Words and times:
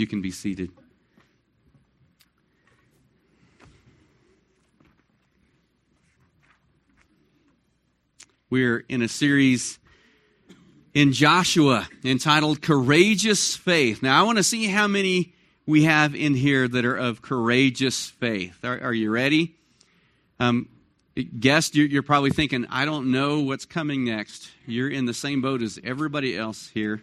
You 0.00 0.06
can 0.06 0.22
be 0.22 0.30
seated. 0.30 0.70
We're 8.48 8.78
in 8.88 9.02
a 9.02 9.08
series 9.08 9.78
in 10.94 11.12
Joshua 11.12 11.86
entitled 12.02 12.62
Courageous 12.62 13.54
Faith. 13.54 14.02
Now, 14.02 14.18
I 14.18 14.22
want 14.22 14.38
to 14.38 14.42
see 14.42 14.68
how 14.68 14.86
many 14.86 15.34
we 15.66 15.84
have 15.84 16.14
in 16.14 16.32
here 16.32 16.66
that 16.66 16.86
are 16.86 16.96
of 16.96 17.20
courageous 17.20 18.06
faith. 18.06 18.64
Are, 18.64 18.80
are 18.80 18.94
you 18.94 19.10
ready? 19.10 19.54
Um, 20.38 20.70
guest, 21.38 21.76
you're, 21.76 21.86
you're 21.86 22.02
probably 22.02 22.30
thinking, 22.30 22.64
I 22.70 22.86
don't 22.86 23.10
know 23.12 23.40
what's 23.40 23.66
coming 23.66 24.06
next. 24.06 24.50
You're 24.66 24.88
in 24.88 25.04
the 25.04 25.12
same 25.12 25.42
boat 25.42 25.60
as 25.60 25.78
everybody 25.84 26.38
else 26.38 26.70
here. 26.72 27.02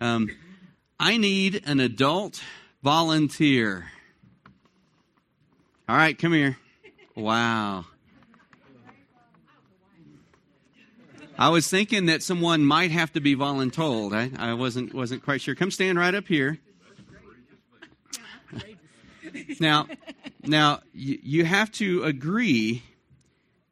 Um, 0.00 0.28
I 1.02 1.16
need 1.16 1.62
an 1.64 1.80
adult 1.80 2.42
volunteer. 2.82 3.86
All 5.88 5.96
right, 5.96 6.16
come 6.16 6.34
here. 6.34 6.58
Wow. 7.16 7.86
I 11.38 11.48
was 11.48 11.68
thinking 11.68 12.06
that 12.06 12.22
someone 12.22 12.62
might 12.66 12.90
have 12.90 13.14
to 13.14 13.20
be 13.20 13.34
voluntold. 13.34 14.12
I, 14.12 14.50
I 14.50 14.52
wasn't 14.52 14.92
wasn't 14.92 15.24
quite 15.24 15.40
sure. 15.40 15.54
Come 15.54 15.70
stand 15.70 15.98
right 15.98 16.14
up 16.14 16.28
here. 16.28 16.58
now, 19.58 19.86
now 20.44 20.80
you, 20.92 21.18
you 21.22 21.44
have 21.46 21.72
to 21.72 22.02
agree 22.04 22.82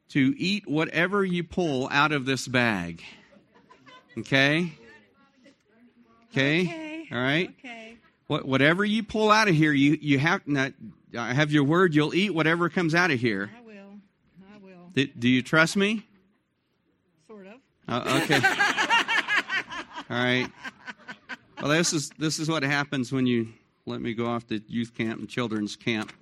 to 0.09 0.35
eat 0.39 0.67
whatever 0.67 1.27
you 1.27 1.45
pull 1.45 1.91
out 1.93 2.13
of 2.13 2.25
this 2.25 2.49
bag. 2.49 3.03
Okay? 4.17 4.73
Okay? 6.33 6.88
All 7.11 7.19
right? 7.19 7.51
Okay. 7.59 7.97
What, 8.27 8.47
whatever 8.47 8.85
you 8.85 9.03
pull 9.03 9.31
out 9.31 9.49
of 9.49 9.55
here, 9.55 9.73
you, 9.73 9.99
you 10.01 10.19
have 10.19 10.47
not, 10.47 10.73
I 11.17 11.33
have 11.33 11.51
your 11.51 11.65
word, 11.65 11.95
you'll 11.95 12.15
eat 12.15 12.35
whatever 12.35 12.69
comes 12.69 12.95
out 12.95 13.11
of 13.11 13.19
here. 13.19 13.51
I 13.57 13.67
will. 13.67 13.73
I 14.55 14.59
will. 14.59 14.91
Do, 14.93 15.07
do 15.07 15.29
you 15.29 15.43
trust 15.43 15.77
me? 15.77 16.07
Sort 17.27 17.47
of. 17.47 17.55
Uh, 17.89 18.21
okay. 18.23 18.37
All 20.11 20.17
right. 20.17 20.49
Well, 21.61 21.71
this 21.71 21.93
is 21.93 22.11
this 22.19 22.39
is 22.39 22.49
what 22.49 22.63
happens 22.63 23.11
when 23.11 23.27
you 23.27 23.49
let 23.85 24.01
me 24.01 24.15
go 24.15 24.27
off 24.27 24.47
to 24.47 24.63
youth 24.69 24.97
camp 24.97 25.19
and 25.19 25.29
children's 25.29 25.75
camp. 25.75 26.13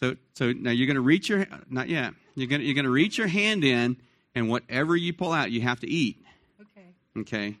So 0.00 0.16
so 0.34 0.52
now 0.52 0.70
you're 0.70 0.86
going 0.86 0.96
to 0.96 1.00
reach 1.00 1.28
your 1.28 1.46
not 1.68 1.88
yet. 1.88 2.14
You're 2.34 2.46
going 2.48 2.62
you're 2.62 2.74
going 2.74 2.84
to 2.84 2.90
reach 2.90 3.18
your 3.18 3.26
hand 3.26 3.64
in, 3.64 3.96
and 4.34 4.48
whatever 4.48 4.96
you 4.96 5.12
pull 5.12 5.32
out, 5.32 5.50
you 5.50 5.62
have 5.62 5.80
to 5.80 5.88
eat. 5.88 6.24
Okay. 6.60 6.86
Okay. 7.20 7.56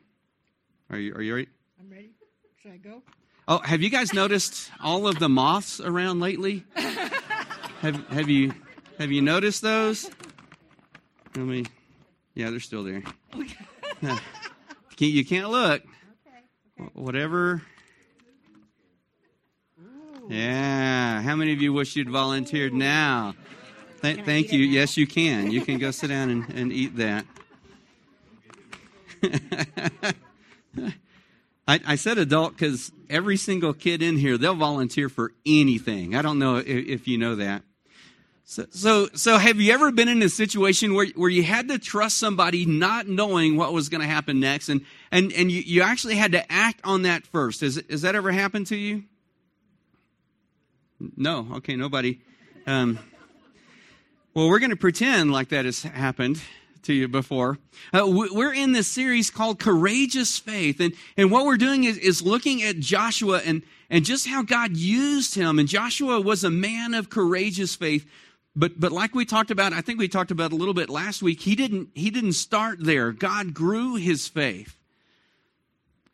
Are 0.90 0.98
you 0.98 1.14
are 1.14 1.22
you 1.22 1.34
ready? 1.34 1.48
I'm 1.80 1.90
ready. 1.90 2.10
Should 2.62 2.72
I 2.72 2.76
go? 2.76 3.02
Oh, 3.48 3.58
have 3.58 3.80
you 3.80 3.88
guys 3.88 4.12
noticed 4.12 4.70
all 4.82 5.06
of 5.06 5.18
the 5.18 5.28
moths 5.30 5.80
around 5.80 6.20
lately? 6.20 6.64
have 7.80 8.06
have 8.08 8.28
you 8.28 8.52
have 8.98 9.10
you 9.10 9.22
noticed 9.22 9.62
those? 9.62 10.10
Let 11.34 11.46
me. 11.46 11.64
Yeah, 12.34 12.50
they're 12.50 12.60
still 12.60 12.84
there. 12.84 13.02
Can't- 14.00 14.20
you 14.98 15.24
can't 15.24 15.48
look. 15.48 15.82
Okay. 16.26 16.84
Wh- 16.92 16.96
Whatever. 16.96 17.62
Yeah. 20.28 21.22
How 21.22 21.34
many 21.34 21.54
of 21.54 21.62
you 21.62 21.72
wish 21.72 21.96
you'd 21.96 22.10
volunteered 22.10 22.74
now? 22.74 23.34
Th- 24.02 24.22
thank 24.26 24.52
you. 24.52 24.60
Yes, 24.60 24.98
you 24.98 25.06
can. 25.06 25.50
You 25.50 25.62
can 25.62 25.78
go 25.78 25.90
sit 25.90 26.08
down 26.08 26.28
and, 26.28 26.48
and 26.50 26.72
eat 26.72 26.96
that. 26.96 27.24
I, 31.70 31.78
I 31.86 31.94
said 31.94 32.18
adult 32.18 32.54
because 32.54 32.90
every 33.08 33.36
single 33.36 33.72
kid 33.72 34.02
in 34.02 34.16
here, 34.16 34.36
they'll 34.36 34.56
volunteer 34.56 35.08
for 35.08 35.32
anything. 35.46 36.16
I 36.16 36.22
don't 36.22 36.40
know 36.40 36.56
if, 36.56 36.66
if 36.66 37.06
you 37.06 37.16
know 37.16 37.36
that. 37.36 37.62
So, 38.42 38.66
so, 38.70 39.08
so 39.14 39.38
have 39.38 39.60
you 39.60 39.72
ever 39.72 39.92
been 39.92 40.08
in 40.08 40.20
a 40.20 40.28
situation 40.28 40.94
where, 40.94 41.06
where 41.14 41.30
you 41.30 41.44
had 41.44 41.68
to 41.68 41.78
trust 41.78 42.18
somebody 42.18 42.66
not 42.66 43.06
knowing 43.06 43.56
what 43.56 43.72
was 43.72 43.88
going 43.88 44.00
to 44.00 44.08
happen 44.08 44.40
next 44.40 44.68
and, 44.68 44.80
and, 45.12 45.32
and 45.32 45.52
you, 45.52 45.60
you 45.60 45.82
actually 45.82 46.16
had 46.16 46.32
to 46.32 46.52
act 46.52 46.80
on 46.82 47.02
that 47.02 47.24
first? 47.24 47.60
Has, 47.60 47.80
has 47.88 48.02
that 48.02 48.16
ever 48.16 48.32
happened 48.32 48.66
to 48.66 48.76
you? 48.76 49.04
No. 51.16 51.46
Okay, 51.58 51.76
nobody. 51.76 52.20
Um, 52.66 52.98
well, 54.34 54.48
we're 54.48 54.58
going 54.58 54.70
to 54.70 54.76
pretend 54.76 55.30
like 55.30 55.50
that 55.50 55.66
has 55.66 55.84
happened 55.84 56.42
to 56.84 56.92
you 56.92 57.08
before. 57.08 57.58
Uh, 57.92 58.06
we- 58.06 58.30
we're 58.30 58.52
in 58.54 58.72
this 58.72 58.88
series 58.88 59.30
called 59.30 59.58
Courageous 59.58 60.38
Faith. 60.38 60.80
And, 60.80 60.94
and 61.16 61.30
what 61.30 61.44
we're 61.46 61.56
doing 61.56 61.84
is, 61.84 61.98
is 61.98 62.22
looking 62.22 62.62
at 62.62 62.78
Joshua 62.78 63.38
and, 63.44 63.62
and 63.88 64.04
just 64.04 64.26
how 64.26 64.42
God 64.42 64.76
used 64.76 65.34
him. 65.34 65.58
And 65.58 65.68
Joshua 65.68 66.20
was 66.20 66.44
a 66.44 66.50
man 66.50 66.94
of 66.94 67.10
courageous 67.10 67.74
faith. 67.74 68.08
But, 68.56 68.80
but 68.80 68.90
like 68.90 69.14
we 69.14 69.24
talked 69.24 69.50
about, 69.50 69.72
I 69.72 69.80
think 69.80 69.98
we 69.98 70.08
talked 70.08 70.32
about 70.32 70.52
a 70.52 70.56
little 70.56 70.74
bit 70.74 70.90
last 70.90 71.22
week, 71.22 71.40
he 71.40 71.54
didn't, 71.54 71.90
he 71.94 72.10
didn't 72.10 72.32
start 72.32 72.84
there. 72.84 73.12
God 73.12 73.54
grew 73.54 73.94
his 73.94 74.26
faith. 74.26 74.79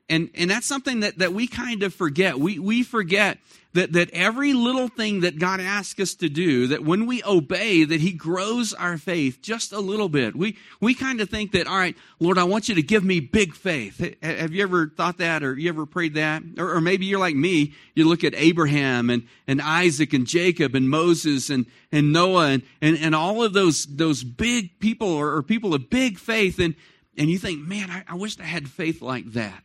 And, 0.09 0.31
and 0.34 0.49
that's 0.50 0.67
something 0.67 1.00
that, 1.00 1.19
that 1.19 1.33
we 1.33 1.49
kind 1.49 1.83
of 1.83 1.93
forget. 1.93 2.39
We, 2.39 2.61
we 2.61 2.84
forget 2.84 3.39
that, 3.72 3.93
that 3.94 4.09
every 4.11 4.55
little 4.55 4.87
thing 4.87 5.21
that 5.21 5.39
God 5.39 5.61
asks 5.61 6.00
us 6.00 6.15
to 6.17 6.28
do, 6.28 6.69
that 6.69 6.84
when 6.84 7.06
we 7.06 7.25
obey, 7.25 7.84
that 7.84 8.00
He 8.00 8.12
grows 8.12 8.72
our 8.72 8.99
faith 8.99 9.43
just 9.43 9.72
a 9.72 9.81
little 9.81 10.09
bit. 10.09 10.37
We, 10.37 10.56
we 10.81 10.94
kind 10.94 11.21
of 11.21 11.28
think 11.28 11.53
that, 11.53 11.67
all 11.67 11.77
right, 11.77 11.97
Lord, 12.21 12.39
I 12.39 12.44
want 12.44 12.69
you 12.69 12.77
to 12.77 12.83
give 12.83 13.03
me 13.05 13.19
big 13.19 13.55
faith. 13.55 14.17
Have 14.22 14.53
you 14.53 14.62
ever 14.62 14.87
thought 14.89 15.19
that 15.19 15.43
or 15.43 15.59
you 15.59 15.69
ever 15.69 15.87
prayed 15.87 16.15
that? 16.15 16.44
Or, 16.56 16.77
or 16.77 16.81
maybe 16.81 17.06
you're 17.06 17.19
like 17.19 17.37
me, 17.37 17.75
you 17.94 18.09
look 18.09 18.23
at 18.23 18.33
Abraham 18.37 19.11
and, 19.11 19.27
and 19.49 19.61
Isaac 19.61 20.12
and 20.12 20.25
Jacob 20.25 20.77
and 20.77 20.88
Moses 20.88 21.50
and, 21.50 21.67
and 21.91 22.12
Noah 22.12 22.50
and, 22.50 22.62
and, 22.81 22.97
and 22.97 23.15
all 23.15 23.43
of 23.43 23.55
those, 23.55 23.87
those 23.87 24.23
big 24.23 24.78
people 24.78 25.09
or, 25.09 25.34
or 25.34 25.43
people 25.43 25.75
of 25.75 25.91
big 25.91 26.19
faith. 26.21 26.61
And, 26.61 26.77
and 27.19 27.28
you 27.28 27.38
think, 27.38 27.67
man, 27.67 27.91
I, 27.91 28.05
I 28.09 28.15
wish 28.15 28.38
I 28.38 28.44
had 28.44 28.69
faith 28.69 29.03
like 29.03 29.33
that. 29.33 29.65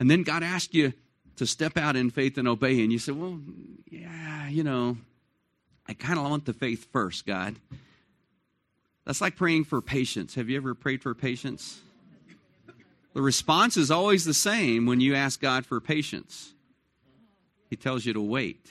And 0.00 0.10
then 0.10 0.22
God 0.22 0.42
asked 0.42 0.74
you 0.74 0.94
to 1.36 1.46
step 1.46 1.76
out 1.76 1.94
in 1.94 2.10
faith 2.10 2.38
and 2.38 2.48
obey. 2.48 2.82
And 2.82 2.90
you 2.90 2.98
said, 2.98 3.16
well, 3.16 3.38
yeah, 3.88 4.48
you 4.48 4.64
know, 4.64 4.96
I 5.86 5.92
kind 5.92 6.18
of 6.18 6.24
want 6.24 6.46
the 6.46 6.54
faith 6.54 6.90
first, 6.90 7.26
God. 7.26 7.54
That's 9.04 9.20
like 9.20 9.36
praying 9.36 9.64
for 9.64 9.80
patience. 9.80 10.34
Have 10.34 10.48
you 10.48 10.56
ever 10.56 10.74
prayed 10.74 11.02
for 11.02 11.14
patience? 11.14 11.80
The 13.12 13.22
response 13.22 13.76
is 13.76 13.90
always 13.90 14.24
the 14.24 14.34
same 14.34 14.86
when 14.86 15.00
you 15.00 15.14
ask 15.14 15.40
God 15.40 15.66
for 15.66 15.80
patience. 15.80 16.54
He 17.68 17.76
tells 17.76 18.06
you 18.06 18.12
to 18.14 18.20
wait. 18.20 18.70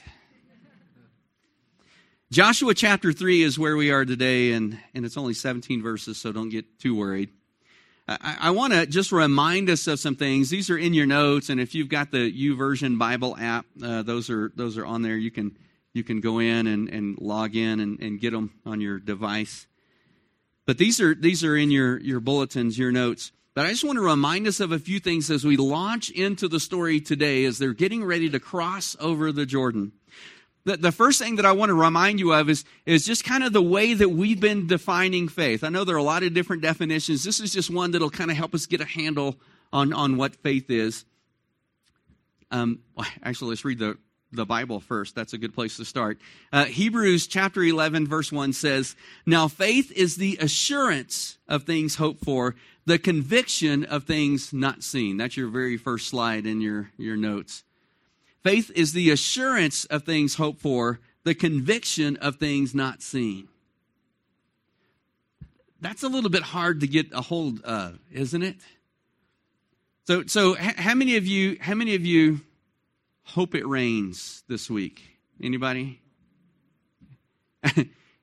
Joshua 2.31 2.73
chapter 2.73 3.11
3 3.11 3.41
is 3.41 3.57
where 3.57 3.75
we 3.75 3.91
are 3.91 4.05
today, 4.05 4.53
and, 4.53 4.77
and 4.93 5.05
it's 5.05 5.17
only 5.17 5.33
17 5.33 5.81
verses, 5.81 6.17
so 6.17 6.31
don't 6.31 6.49
get 6.49 6.79
too 6.79 6.95
worried. 6.95 7.29
I, 8.21 8.37
I 8.41 8.51
want 8.51 8.73
to 8.73 8.85
just 8.85 9.11
remind 9.11 9.69
us 9.69 9.85
of 9.87 9.99
some 9.99 10.15
things. 10.15 10.49
These 10.49 10.69
are 10.69 10.77
in 10.77 10.93
your 10.93 11.05
notes, 11.05 11.49
and 11.49 11.59
if 11.59 11.75
you've 11.75 11.89
got 11.89 12.11
the 12.11 12.31
YouVersion 12.31 12.97
Bible 12.97 13.37
app, 13.39 13.65
uh, 13.83 14.01
those 14.01 14.29
are 14.29 14.51
those 14.55 14.77
are 14.77 14.85
on 14.85 15.01
there. 15.01 15.17
You 15.17 15.31
can 15.31 15.57
you 15.93 16.03
can 16.03 16.21
go 16.21 16.39
in 16.39 16.67
and, 16.67 16.89
and 16.89 17.17
log 17.19 17.55
in 17.55 17.79
and, 17.79 17.99
and 17.99 18.19
get 18.19 18.31
them 18.31 18.53
on 18.65 18.81
your 18.81 18.99
device. 18.99 19.67
But 20.65 20.77
these 20.77 20.99
are 20.99 21.13
these 21.13 21.43
are 21.43 21.55
in 21.55 21.71
your 21.71 21.99
your 21.99 22.19
bulletins, 22.19 22.77
your 22.77 22.91
notes. 22.91 23.31
But 23.53 23.65
I 23.65 23.69
just 23.71 23.83
want 23.83 23.97
to 23.97 24.03
remind 24.03 24.47
us 24.47 24.59
of 24.59 24.71
a 24.71 24.79
few 24.79 24.99
things 24.99 25.29
as 25.29 25.43
we 25.43 25.57
launch 25.57 26.09
into 26.09 26.47
the 26.47 26.59
story 26.59 27.01
today, 27.01 27.45
as 27.45 27.57
they're 27.57 27.73
getting 27.73 28.03
ready 28.03 28.29
to 28.29 28.39
cross 28.39 28.95
over 28.99 29.31
the 29.31 29.45
Jordan. 29.45 29.91
The, 30.69 30.77
the 30.77 30.91
first 30.91 31.19
thing 31.19 31.37
that 31.37 31.47
I 31.47 31.51
want 31.51 31.71
to 31.71 31.73
remind 31.73 32.19
you 32.19 32.31
of 32.31 32.47
is, 32.47 32.63
is 32.85 33.03
just 33.03 33.23
kind 33.23 33.43
of 33.43 33.53
the 33.53 33.61
way 33.61 33.95
that 33.95 34.09
we've 34.09 34.39
been 34.39 34.67
defining 34.67 35.27
faith. 35.27 35.63
I 35.63 35.69
know 35.69 35.83
there 35.83 35.95
are 35.95 35.97
a 35.97 36.03
lot 36.03 36.21
of 36.21 36.35
different 36.35 36.61
definitions. 36.61 37.23
This 37.23 37.39
is 37.39 37.51
just 37.51 37.71
one 37.71 37.89
that'll 37.89 38.11
kind 38.11 38.29
of 38.29 38.37
help 38.37 38.53
us 38.53 38.67
get 38.67 38.79
a 38.79 38.85
handle 38.85 39.35
on, 39.73 39.93
on 39.93 40.15
what 40.15 40.35
faith 40.35 40.69
is. 40.69 41.05
Um, 42.51 42.81
actually, 43.23 43.49
let's 43.49 43.65
read 43.65 43.79
the, 43.79 43.97
the 44.31 44.45
Bible 44.45 44.79
first. 44.79 45.15
That's 45.15 45.33
a 45.33 45.39
good 45.39 45.55
place 45.55 45.77
to 45.77 45.85
start. 45.85 46.19
Uh, 46.53 46.65
Hebrews 46.65 47.25
chapter 47.25 47.63
11, 47.63 48.07
verse 48.07 48.31
1 48.31 48.53
says, 48.53 48.95
Now 49.25 49.47
faith 49.47 49.91
is 49.93 50.17
the 50.17 50.37
assurance 50.39 51.39
of 51.47 51.63
things 51.63 51.95
hoped 51.95 52.23
for, 52.23 52.53
the 52.85 52.99
conviction 52.99 53.85
of 53.85 54.03
things 54.03 54.53
not 54.53 54.83
seen. 54.83 55.17
That's 55.17 55.35
your 55.35 55.49
very 55.49 55.77
first 55.77 56.09
slide 56.09 56.45
in 56.45 56.61
your, 56.61 56.91
your 56.95 57.17
notes. 57.17 57.63
Faith 58.43 58.71
is 58.75 58.93
the 58.93 59.09
assurance 59.09 59.85
of 59.85 60.03
things 60.03 60.35
hoped 60.35 60.61
for, 60.61 60.99
the 61.23 61.35
conviction 61.35 62.15
of 62.17 62.37
things 62.37 62.73
not 62.73 63.01
seen. 63.01 63.47
That's 65.81 66.03
a 66.03 66.07
little 66.07 66.29
bit 66.29 66.43
hard 66.43 66.81
to 66.81 66.87
get 66.87 67.07
a 67.13 67.21
hold 67.21 67.61
of, 67.61 67.99
isn't 68.11 68.41
it? 68.41 68.57
So, 70.07 70.23
so 70.25 70.55
how 70.55 70.95
many 70.95 71.17
of 71.17 71.25
you, 71.25 71.57
how 71.61 71.75
many 71.75 71.95
of 71.95 72.05
you 72.05 72.41
hope 73.23 73.53
it 73.55 73.65
rains 73.65 74.43
this 74.47 74.69
week? 74.69 75.01
Anybody? 75.41 76.01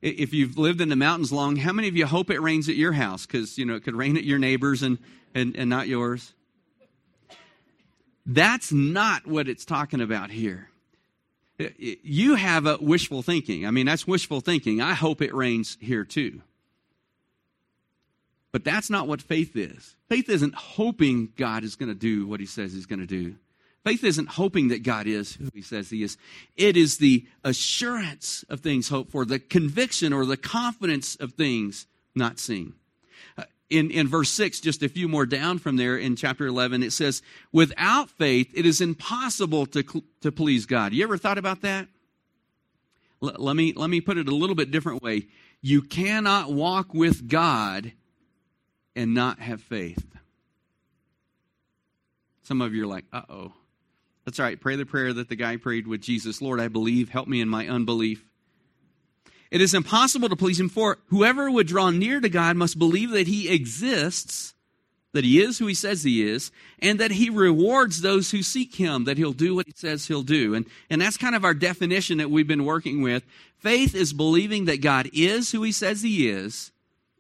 if 0.03 0.35
you've 0.35 0.59
lived 0.59 0.81
in 0.81 0.89
the 0.89 0.97
mountains 0.97 1.33
long, 1.33 1.57
how 1.57 1.73
many 1.73 1.89
of 1.89 1.97
you 1.97 2.07
hope 2.07 2.31
it 2.31 2.41
rains 2.41 2.69
at 2.69 2.75
your 2.75 2.93
house? 2.93 3.25
Because 3.27 3.57
you 3.57 3.65
know 3.65 3.75
it 3.75 3.85
could 3.85 3.95
rain 3.95 4.17
at 4.17 4.25
your 4.25 4.39
neighbors 4.39 4.83
and, 4.83 4.99
and, 5.35 5.57
and 5.57 5.71
not 5.71 5.89
yours. 5.89 6.33
That's 8.27 8.73
not 8.73 9.27
what 9.27 9.49
it's 9.49 9.65
talking 9.65 10.01
about 10.01 10.31
here. 10.31 10.69
You 11.79 12.35
have 12.35 12.67
a 12.67 12.77
wishful 12.81 13.23
thinking. 13.23 13.65
I 13.65 13.71
mean, 13.71 13.87
that's 13.87 14.07
wishful 14.07 14.41
thinking. 14.41 14.83
I 14.83 14.93
hope 14.93 15.23
it 15.23 15.33
rains 15.33 15.79
here 15.81 16.05
too. 16.05 16.43
But 18.53 18.65
that's 18.65 18.91
not 18.91 19.07
what 19.07 19.23
faith 19.23 19.57
is. 19.57 19.97
Faith 20.09 20.29
isn't 20.29 20.55
hoping 20.55 21.33
God 21.37 21.63
is 21.63 21.77
going 21.77 21.89
to 21.89 21.95
do 21.95 22.27
what 22.27 22.41
he 22.41 22.47
says 22.47 22.73
he's 22.73 22.87
going 22.87 23.01
to 23.01 23.07
do. 23.07 23.37
Faith 23.85 24.03
isn't 24.03 24.31
hoping 24.31 24.69
that 24.69 24.83
God 24.83 25.07
is 25.07 25.35
who 25.35 25.49
he 25.55 25.63
says 25.63 25.91
he 25.91 26.03
is. 26.03 26.19
It 26.57 26.77
is 26.77 26.99
the 26.99 27.25
assurance 27.45 28.45
of 28.49 28.61
things 28.61 28.89
hoped 28.89 29.13
for, 29.13 29.25
the 29.25 29.39
conviction 29.39 30.13
or 30.13 30.27
the 30.27 30.37
confidence 30.37 31.17
of 31.17 31.35
things 31.35 31.87
not 32.15 32.39
seen. 32.39 32.75
In, 33.69 33.91
in 33.91 34.07
verse 34.07 34.31
6, 34.31 34.61
just 34.61 34.83
a 34.83 34.89
few 34.89 35.09
more 35.09 35.27
down 35.27 35.59
from 35.59 35.77
there 35.77 35.97
in 35.97 36.15
chapter 36.15 36.47
11, 36.47 36.85
it 36.85 36.93
says, 36.93 37.21
Without 37.51 38.11
faith, 38.11 38.53
it 38.55 38.65
is 38.65 38.81
impossible 38.81 39.67
to, 39.67 39.83
to 40.21 40.31
please 40.31 40.67
God. 40.67 40.93
You 40.93 41.03
ever 41.03 41.19
thought 41.19 41.39
about 41.39 41.63
that? 41.63 41.89
L- 43.23 43.35
let, 43.39 43.57
me, 43.57 43.73
let 43.75 43.91
me 43.91 44.01
put 44.01 44.19
it 44.19 44.29
a 44.29 44.35
little 44.35 44.55
bit 44.55 44.71
different 44.71 45.03
way. 45.03 45.27
You 45.63 45.83
cannot 45.83 46.53
walk 46.53 46.95
with 46.95 47.27
God 47.29 47.93
and 48.95 49.15
not 49.15 49.41
have 49.41 49.61
faith. 49.61 50.05
Some 52.43 52.61
of 52.61 52.73
you 52.73 52.85
are 52.85 52.87
like, 52.87 53.05
uh 53.13 53.23
oh. 53.29 53.53
That's 54.25 54.41
all 54.41 54.47
right. 54.47 54.61
Pray 54.61 54.77
the 54.77 54.87
prayer 54.87 55.13
that 55.13 55.29
the 55.29 55.37
guy 55.37 55.57
prayed 55.57 55.87
with 55.87 56.01
Jesus 56.01 56.43
Lord, 56.43 56.61
I 56.61 56.69
believe. 56.69 57.09
Help 57.09 57.29
me 57.29 57.41
in 57.41 57.49
my 57.49 57.69
unbelief. 57.69 58.25
It 59.51 59.61
is 59.61 59.75
impossible 59.75 60.29
to 60.29 60.37
please 60.37 60.59
him, 60.59 60.69
for 60.69 60.99
whoever 61.07 61.51
would 61.51 61.67
draw 61.67 61.91
near 61.91 62.21
to 62.21 62.29
God 62.29 62.57
must 62.57 62.79
believe 62.79 63.11
that 63.11 63.29
he 63.29 63.49
exists, 63.49 64.55
that 65.13 65.25
he 65.25 65.41
is 65.41 65.59
who 65.59 65.67
he 65.67 65.75
says 65.75 66.03
he 66.03 66.29
is, 66.29 66.51
and 66.81 66.99
that 67.01 67.13
he 67.13 67.31
rewards 67.31 68.01
those 68.01 68.31
who 68.31 68.43
seek 68.43 68.75
him, 68.75 69.05
that 69.05 69.19
he'll 69.19 69.33
do 69.33 69.55
what 69.55 69.67
he 69.67 69.73
says 69.75 70.07
he'll 70.07 70.23
do. 70.23 70.55
And, 70.55 70.67
and 70.91 71.01
that's 71.01 71.17
kind 71.17 71.35
of 71.35 71.45
our 71.45 71.55
definition 71.55 72.19
that 72.19 72.31
we've 72.31 72.47
been 72.47 72.65
working 72.65 73.03
with. 73.03 73.25
Faith 73.59 73.95
is 73.95 74.13
believing 74.13 74.67
that 74.67 74.83
God 74.83 75.09
is 75.13 75.53
who 75.53 75.63
he 75.63 75.73
says 75.73 76.03
he 76.03 76.29
is, 76.29 76.73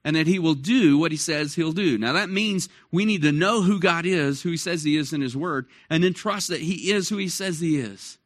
and 0.04 0.14
that 0.14 0.26
he 0.26 0.38
will 0.38 0.54
do 0.54 0.98
what 0.98 1.10
he 1.10 1.16
says 1.16 1.54
he'll 1.54 1.72
do. 1.72 1.96
Now 1.96 2.12
that 2.12 2.28
means 2.28 2.68
we 2.92 3.04
need 3.04 3.22
to 3.22 3.32
know 3.32 3.62
who 3.62 3.80
God 3.80 4.04
is, 4.04 4.42
who 4.42 4.50
he 4.50 4.56
says 4.56 4.82
he 4.82 4.96
is 4.96 5.12
in 5.12 5.20
his 5.20 5.36
word, 5.36 5.66
and 5.88 6.04
then 6.04 6.12
trust 6.12 6.48
that 6.48 6.60
he 6.60 6.92
is 6.92 7.08
who 7.08 7.16
he 7.16 7.28
says 7.28 7.60
he 7.60 7.78
is. 7.78 8.18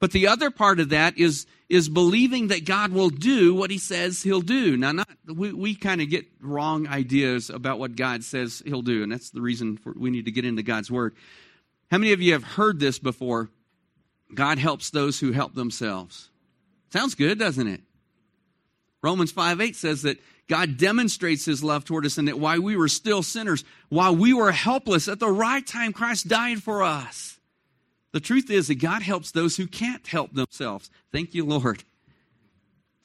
But 0.00 0.12
the 0.12 0.26
other 0.26 0.50
part 0.50 0.80
of 0.80 0.90
that 0.90 1.18
is, 1.18 1.46
is 1.70 1.88
believing 1.88 2.48
that 2.48 2.64
God 2.64 2.92
will 2.92 3.10
do 3.10 3.54
what 3.54 3.70
he 3.70 3.78
says 3.78 4.22
he'll 4.22 4.40
do. 4.40 4.76
Now, 4.76 4.90
not, 4.90 5.08
we, 5.24 5.52
we 5.52 5.74
kind 5.76 6.00
of 6.00 6.10
get 6.10 6.26
wrong 6.40 6.88
ideas 6.88 7.48
about 7.48 7.78
what 7.78 7.94
God 7.94 8.24
says 8.24 8.60
he'll 8.66 8.82
do, 8.82 9.04
and 9.04 9.12
that's 9.12 9.30
the 9.30 9.40
reason 9.40 9.76
for, 9.76 9.94
we 9.96 10.10
need 10.10 10.24
to 10.24 10.32
get 10.32 10.44
into 10.44 10.64
God's 10.64 10.90
word. 10.90 11.14
How 11.88 11.98
many 11.98 12.12
of 12.12 12.20
you 12.20 12.32
have 12.32 12.42
heard 12.42 12.80
this 12.80 12.98
before? 12.98 13.50
God 14.34 14.58
helps 14.58 14.90
those 14.90 15.20
who 15.20 15.30
help 15.30 15.54
themselves. 15.54 16.28
Sounds 16.92 17.14
good, 17.14 17.38
doesn't 17.38 17.68
it? 17.68 17.80
Romans 19.00 19.30
5 19.30 19.60
8 19.60 19.76
says 19.76 20.02
that 20.02 20.18
God 20.48 20.76
demonstrates 20.76 21.44
his 21.44 21.62
love 21.62 21.84
toward 21.84 22.04
us 22.04 22.18
and 22.18 22.26
that 22.26 22.38
while 22.38 22.60
we 22.60 22.76
were 22.76 22.88
still 22.88 23.22
sinners, 23.22 23.64
while 23.88 24.14
we 24.14 24.34
were 24.34 24.50
helpless, 24.50 25.06
at 25.06 25.20
the 25.20 25.30
right 25.30 25.64
time, 25.64 25.92
Christ 25.92 26.26
died 26.26 26.62
for 26.62 26.82
us. 26.82 27.38
The 28.12 28.20
truth 28.20 28.50
is 28.50 28.68
that 28.68 28.76
God 28.76 29.02
helps 29.02 29.30
those 29.30 29.56
who 29.56 29.66
can't 29.66 30.06
help 30.06 30.34
themselves. 30.34 30.90
Thank 31.12 31.34
you, 31.34 31.44
Lord. 31.44 31.84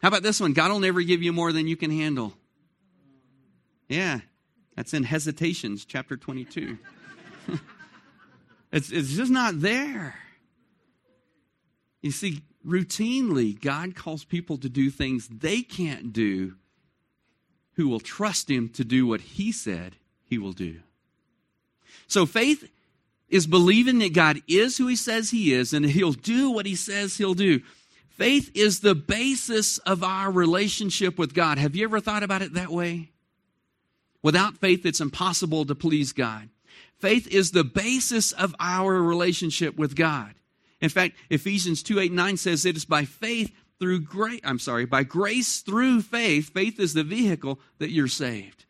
How 0.01 0.07
about 0.07 0.23
this 0.23 0.39
one? 0.39 0.53
God 0.53 0.71
will 0.71 0.79
never 0.79 1.01
give 1.01 1.21
you 1.21 1.31
more 1.31 1.51
than 1.51 1.67
you 1.67 1.75
can 1.75 1.91
handle. 1.91 2.33
Yeah, 3.87 4.21
that's 4.75 4.93
in 4.93 5.03
Hesitations, 5.03 5.85
chapter 5.85 6.17
22. 6.17 6.77
it's, 8.71 8.91
it's 8.91 9.13
just 9.13 9.31
not 9.31 9.61
there. 9.61 10.15
You 12.01 12.11
see, 12.11 12.41
routinely, 12.65 13.59
God 13.59 13.95
calls 13.95 14.25
people 14.25 14.57
to 14.57 14.69
do 14.69 14.89
things 14.89 15.27
they 15.27 15.61
can't 15.61 16.13
do 16.13 16.55
who 17.73 17.87
will 17.87 17.99
trust 17.99 18.49
him 18.49 18.69
to 18.69 18.83
do 18.83 19.05
what 19.05 19.21
he 19.21 19.51
said 19.51 19.97
he 20.23 20.37
will 20.37 20.53
do. 20.53 20.79
So 22.07 22.25
faith 22.25 22.69
is 23.35 23.47
believing 23.47 23.99
that 23.99 24.13
God 24.13 24.41
is 24.47 24.77
who 24.77 24.87
he 24.87 24.95
says 24.95 25.29
he 25.29 25.53
is 25.53 25.73
and 25.73 25.85
he'll 25.85 26.13
do 26.13 26.49
what 26.49 26.65
he 26.65 26.75
says 26.75 27.17
he'll 27.17 27.33
do. 27.33 27.61
Faith 28.07 28.49
is 28.55 28.79
the 28.79 28.95
basis 28.95 29.77
of 29.79 30.01
our 30.03 30.31
relationship 30.31 31.19
with 31.19 31.33
God. 31.33 31.57
Have 31.57 31.75
you 31.75 31.83
ever 31.83 31.99
thought 31.99 32.23
about 32.23 32.41
it 32.41 32.53
that 32.53 32.69
way? 32.69 33.11
Without 34.23 34.57
faith, 34.57 34.85
it's 34.85 35.01
impossible 35.01 35.65
to 35.65 35.75
please 35.75 36.13
God. 36.13 36.47
Faith 36.97 37.27
is 37.27 37.51
the 37.51 37.65
basis 37.65 38.31
of 38.31 38.55
our 38.57 39.01
relationship 39.01 39.75
with 39.75 39.97
God. 39.97 40.33
In 40.79 40.87
fact, 40.87 41.17
Ephesians 41.29 41.83
2 41.83 41.99
8 41.99 42.11
9 42.13 42.37
says 42.37 42.65
it 42.65 42.77
is 42.77 42.85
by 42.85 43.03
faith 43.03 43.51
through 43.79 43.99
grace, 44.01 44.39
I'm 44.45 44.59
sorry, 44.59 44.85
by 44.85 45.03
grace 45.03 45.59
through 45.59 46.01
faith, 46.01 46.53
faith 46.53 46.79
is 46.79 46.93
the 46.93 47.03
vehicle 47.03 47.59
that 47.79 47.91
you're 47.91 48.07
saved. 48.07 48.64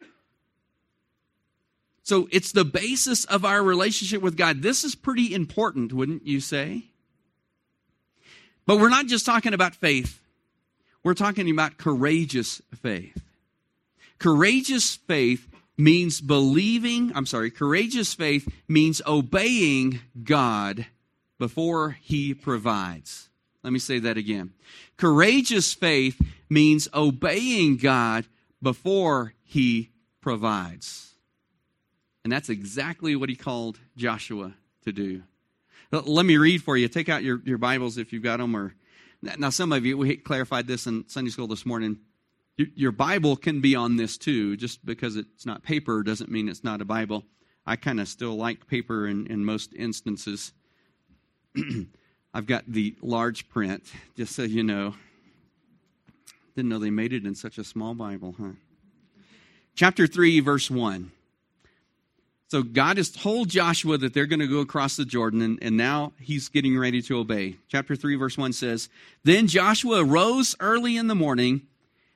So 2.05 2.29
it's 2.31 2.51
the 2.51 2.63
basis 2.63 3.25
of 3.25 3.43
our 3.43 3.63
relationship 3.63 4.21
with 4.21 4.37
God. 4.37 4.61
This 4.61 4.83
is 4.83 4.93
pretty 4.93 5.33
important, 5.33 5.91
wouldn't 5.91 6.27
you 6.27 6.39
say? 6.39 6.83
But 8.67 8.77
we're 8.77 8.89
not 8.89 9.07
just 9.07 9.25
talking 9.25 9.53
about 9.53 9.75
faith, 9.75 10.21
we're 11.03 11.15
talking 11.15 11.49
about 11.49 11.77
courageous 11.77 12.61
faith. 12.81 13.21
Courageous 14.19 14.95
faith 14.95 15.49
means 15.77 16.21
believing, 16.21 17.11
I'm 17.15 17.25
sorry, 17.25 17.49
courageous 17.49 18.13
faith 18.13 18.47
means 18.67 19.01
obeying 19.05 19.99
God 20.23 20.85
before 21.39 21.97
He 22.01 22.35
provides. 22.35 23.29
Let 23.63 23.73
me 23.73 23.79
say 23.79 23.97
that 23.97 24.15
again. 24.15 24.53
Courageous 24.95 25.73
faith 25.73 26.21
means 26.49 26.87
obeying 26.93 27.77
God 27.77 28.25
before 28.61 29.33
he 29.43 29.89
provides. 30.21 31.14
And 32.25 32.31
that's 32.31 32.49
exactly 32.49 33.15
what 33.15 33.29
he 33.29 33.35
called 33.35 33.77
Joshua 33.95 34.51
to 34.83 34.91
do. 34.91 35.21
Let 35.91 36.25
me 36.25 36.37
read 36.37 36.63
for 36.63 36.75
you. 36.75 36.87
Take 36.87 37.07
out 37.07 37.23
your, 37.23 37.39
your 37.45 37.59
Bibles 37.59 37.99
if 37.99 38.11
you've 38.11 38.23
got 38.23 38.37
them. 38.37 38.55
Or 38.55 38.73
now, 39.21 39.51
some 39.51 39.71
of 39.71 39.85
you 39.85 39.95
we 39.95 40.17
clarified 40.17 40.65
this 40.65 40.87
in 40.87 41.07
Sunday 41.07 41.29
school 41.29 41.45
this 41.45 41.67
morning. 41.67 41.99
Your, 42.57 42.91
Bible 42.91 43.35
can 43.35 43.61
be 43.61 43.75
on 43.75 43.97
this 43.97 44.17
too. 44.17 44.57
Just 44.57 44.83
because 44.83 45.17
it's 45.17 45.45
not 45.45 45.61
paper 45.61 46.01
doesn't 46.01 46.31
mean 46.31 46.49
it's 46.49 46.63
not 46.63 46.81
a 46.81 46.85
Bible. 46.85 47.23
I 47.63 47.75
kind 47.75 47.99
of 47.99 48.07
still 48.07 48.35
like 48.35 48.65
paper 48.65 49.05
in, 49.05 49.27
in 49.27 49.45
most 49.45 49.71
instances. 49.75 50.51
I've 52.33 52.47
got 52.47 52.63
the 52.67 52.95
large 53.03 53.49
print, 53.49 53.83
just 54.15 54.35
so 54.35 54.41
you 54.41 54.63
know. 54.63 54.95
Didn't 56.55 56.69
know 56.69 56.79
they 56.79 56.89
made 56.89 57.13
it 57.13 57.23
in 57.23 57.35
such 57.35 57.59
a 57.59 57.63
small 57.63 57.93
Bible, 57.93 58.33
huh? 58.39 58.53
Chapter 59.75 60.07
3, 60.07 60.39
verse 60.39 60.71
1. 60.71 61.11
So 62.55 62.63
God 62.63 62.95
has 62.95 63.09
told 63.09 63.49
Joshua 63.49 63.97
that 63.97 64.13
they're 64.13 64.25
going 64.25 64.39
to 64.39 64.47
go 64.47 64.59
across 64.59 64.95
the 64.95 65.03
Jordan, 65.03 65.41
and, 65.41 65.59
and 65.61 65.75
now 65.75 66.13
he's 66.21 66.47
getting 66.47 66.79
ready 66.79 67.01
to 67.01 67.17
obey. 67.17 67.57
Chapter 67.67 67.97
3, 67.97 68.15
verse 68.15 68.37
1 68.37 68.53
says 68.53 68.87
Then 69.25 69.47
Joshua 69.47 70.05
rose 70.05 70.55
early 70.61 70.95
in 70.95 71.07
the 71.07 71.15
morning, 71.15 71.63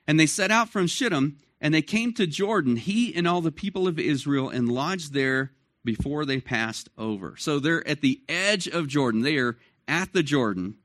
and 0.06 0.18
they 0.18 0.24
set 0.24 0.50
out 0.50 0.70
from 0.70 0.86
Shittim, 0.86 1.36
and 1.60 1.74
they 1.74 1.82
came 1.82 2.14
to 2.14 2.26
Jordan, 2.26 2.76
he 2.76 3.14
and 3.14 3.28
all 3.28 3.42
the 3.42 3.52
people 3.52 3.86
of 3.86 3.98
Israel, 3.98 4.48
and 4.48 4.72
lodged 4.72 5.12
there 5.12 5.52
before 5.84 6.24
they 6.24 6.40
passed 6.40 6.88
over. 6.96 7.34
So 7.36 7.58
they're 7.58 7.86
at 7.86 8.00
the 8.00 8.22
edge 8.26 8.66
of 8.66 8.88
Jordan. 8.88 9.20
They 9.20 9.36
are 9.36 9.58
at 9.86 10.14
the 10.14 10.22
Jordan. 10.22 10.78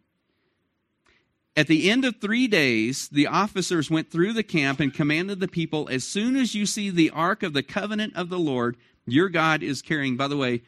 At 1.56 1.68
the 1.68 1.90
end 1.90 2.04
of 2.04 2.18
three 2.20 2.48
days, 2.48 3.08
the 3.08 3.28
officers 3.28 3.90
went 3.90 4.12
through 4.12 4.34
the 4.34 4.44
camp 4.44 4.82
and 4.82 4.94
commanded 4.94 5.40
the 5.40 5.48
people 5.48 5.88
as 5.90 6.04
soon 6.04 6.36
as 6.36 6.54
you 6.54 6.66
see 6.66 6.90
the 6.90 7.12
ark 7.12 7.42
of 7.42 7.54
the 7.54 7.64
covenant 7.64 8.18
of 8.18 8.28
the 8.28 8.38
Lord, 8.38 8.76
your 9.06 9.30
God 9.30 9.64
is 9.64 9.82
carrying. 9.82 10.18
By 10.18 10.28
the 10.28 10.38
way, 10.38 10.62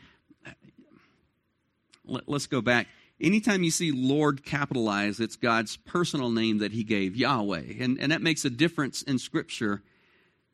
let, 2.05 2.27
us 2.29 2.47
go 2.47 2.61
back. 2.61 2.87
Anytime 3.19 3.63
you 3.63 3.71
see 3.71 3.91
Lord 3.91 4.45
capitalized, 4.45 5.19
it's 5.19 5.35
God's 5.35 5.77
personal 5.77 6.29
name 6.29 6.59
that 6.59 6.71
he 6.71 6.83
gave, 6.83 7.15
Yahweh. 7.15 7.73
And, 7.79 7.99
and 7.99 8.11
that 8.11 8.21
makes 8.21 8.45
a 8.45 8.49
difference 8.49 9.01
in 9.01 9.19
Scripture 9.19 9.81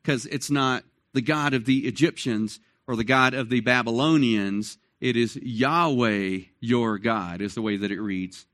because 0.02 0.26
it's 0.26 0.50
not 0.50 0.84
the 1.12 1.22
God 1.22 1.54
of 1.54 1.64
the 1.64 1.86
Egyptians 1.86 2.60
or 2.86 2.96
the 2.96 3.04
God 3.04 3.34
of 3.34 3.48
the 3.48 3.60
Babylonians. 3.60 4.78
It 5.00 5.16
is 5.16 5.36
Yahweh 5.36 6.40
your 6.60 6.98
God, 6.98 7.40
is 7.40 7.54
the 7.54 7.62
way 7.62 7.76
that 7.76 7.90
it 7.90 8.00
reads. 8.00 8.46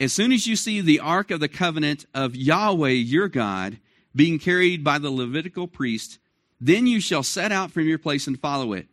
As 0.00 0.12
soon 0.12 0.32
as 0.32 0.46
you 0.46 0.56
see 0.56 0.80
the 0.80 1.00
Ark 1.00 1.30
of 1.30 1.40
the 1.40 1.48
Covenant 1.48 2.06
of 2.14 2.34
Yahweh 2.34 2.88
your 2.88 3.28
God 3.28 3.78
being 4.16 4.38
carried 4.38 4.82
by 4.82 4.98
the 4.98 5.10
Levitical 5.10 5.68
priest, 5.68 6.18
then 6.60 6.86
you 6.86 7.00
shall 7.00 7.22
set 7.22 7.52
out 7.52 7.70
from 7.70 7.86
your 7.86 7.98
place 7.98 8.26
and 8.26 8.38
follow 8.38 8.72
it. 8.72 8.86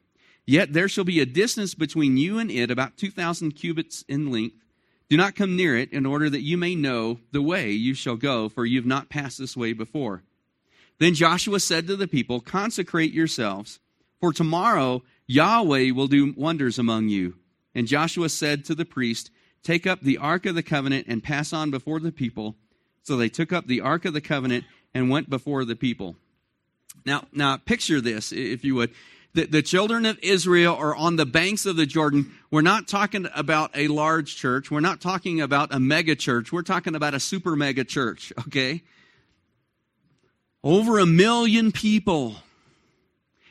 Yet 0.45 0.71
there 0.71 0.88
shall 0.88 1.03
be 1.03 1.19
a 1.19 1.25
distance 1.25 1.75
between 1.75 2.15
you 2.15 2.39
and 2.39 2.50
it, 2.50 2.71
about 2.71 2.95
2,000 2.95 3.51
cubits 3.51 4.05
in 4.07 4.31
length. 4.31 4.63
Do 5.09 5.17
not 5.17 5.36
come 5.36 5.55
near 5.55 5.77
it, 5.77 5.91
in 5.91 6.05
order 6.05 6.29
that 6.29 6.41
you 6.41 6.57
may 6.57 6.75
know 6.75 7.19
the 7.31 7.41
way 7.41 7.71
you 7.71 7.93
shall 7.93 8.15
go, 8.15 8.47
for 8.47 8.65
you 8.65 8.79
have 8.79 8.86
not 8.86 9.09
passed 9.09 9.38
this 9.38 9.57
way 9.57 9.74
before. 9.74 10.24
Then 11.00 11.13
Joshua 11.13 11.59
said 11.59 11.88
to 11.88 11.95
the 11.95 12.07
people, 12.07 12.39
Consecrate 12.39 13.13
yourselves, 13.13 13.79
for 14.19 14.31
tomorrow 14.31 15.03
Yahweh 15.27 15.91
will 15.91 16.07
do 16.07 16.33
wonders 16.36 16.79
among 16.79 17.09
you. 17.09 17.36
And 17.75 17.88
Joshua 17.88 18.29
said 18.29 18.65
to 18.65 18.75
the 18.75 18.86
priest, 18.86 19.29
Take 19.63 19.86
up 19.86 20.01
the 20.01 20.17
ark 20.17 20.45
of 20.45 20.55
the 20.55 20.63
covenant 20.63 21.07
and 21.07 21.24
pass 21.24 21.51
on 21.51 21.71
before 21.71 22.00
the 22.00 22.12
people. 22.12 22.55
So 23.03 23.17
they 23.17 23.29
took 23.29 23.51
up 23.51 23.67
the 23.67 23.81
ark 23.81 24.05
of 24.05 24.13
the 24.13 24.21
covenant 24.21 24.65
and 24.93 25.09
went 25.09 25.29
before 25.29 25.65
the 25.65 25.75
people. 25.75 26.15
Now, 27.06 27.25
now 27.32 27.58
picture 27.58 28.01
this, 28.01 28.32
if 28.32 28.63
you 28.63 28.75
would. 28.75 28.92
The, 29.34 29.46
the 29.46 29.62
children 29.62 30.06
of 30.06 30.18
Israel 30.24 30.75
are 30.75 30.96
on 30.96 31.16
the 31.16 31.25
banks 31.25 31.66
of 31.66 31.75
the 31.75 31.86
Jordan. 31.86 32.32
We're 32.50 32.62
not 32.62 32.88
talking 32.88 33.27
about 33.36 33.72
a 33.75 33.88
large 33.88 34.36
church. 34.36 34.72
We're 34.72 34.80
not 34.80 35.00
talking 35.00 35.42
about 35.42 35.74
a 35.74 35.80
mega 35.80 36.16
church. 36.16 36.51
We're 36.51 36.63
talking 36.63 36.96
about 36.96 37.13
a 37.13 37.20
super 37.20 37.56
mega 37.56 37.84
church, 37.84 38.34
okay? 38.39 38.84
Over 40.63 41.00
a 41.00 41.06
million 41.06 41.72
people 41.72 42.38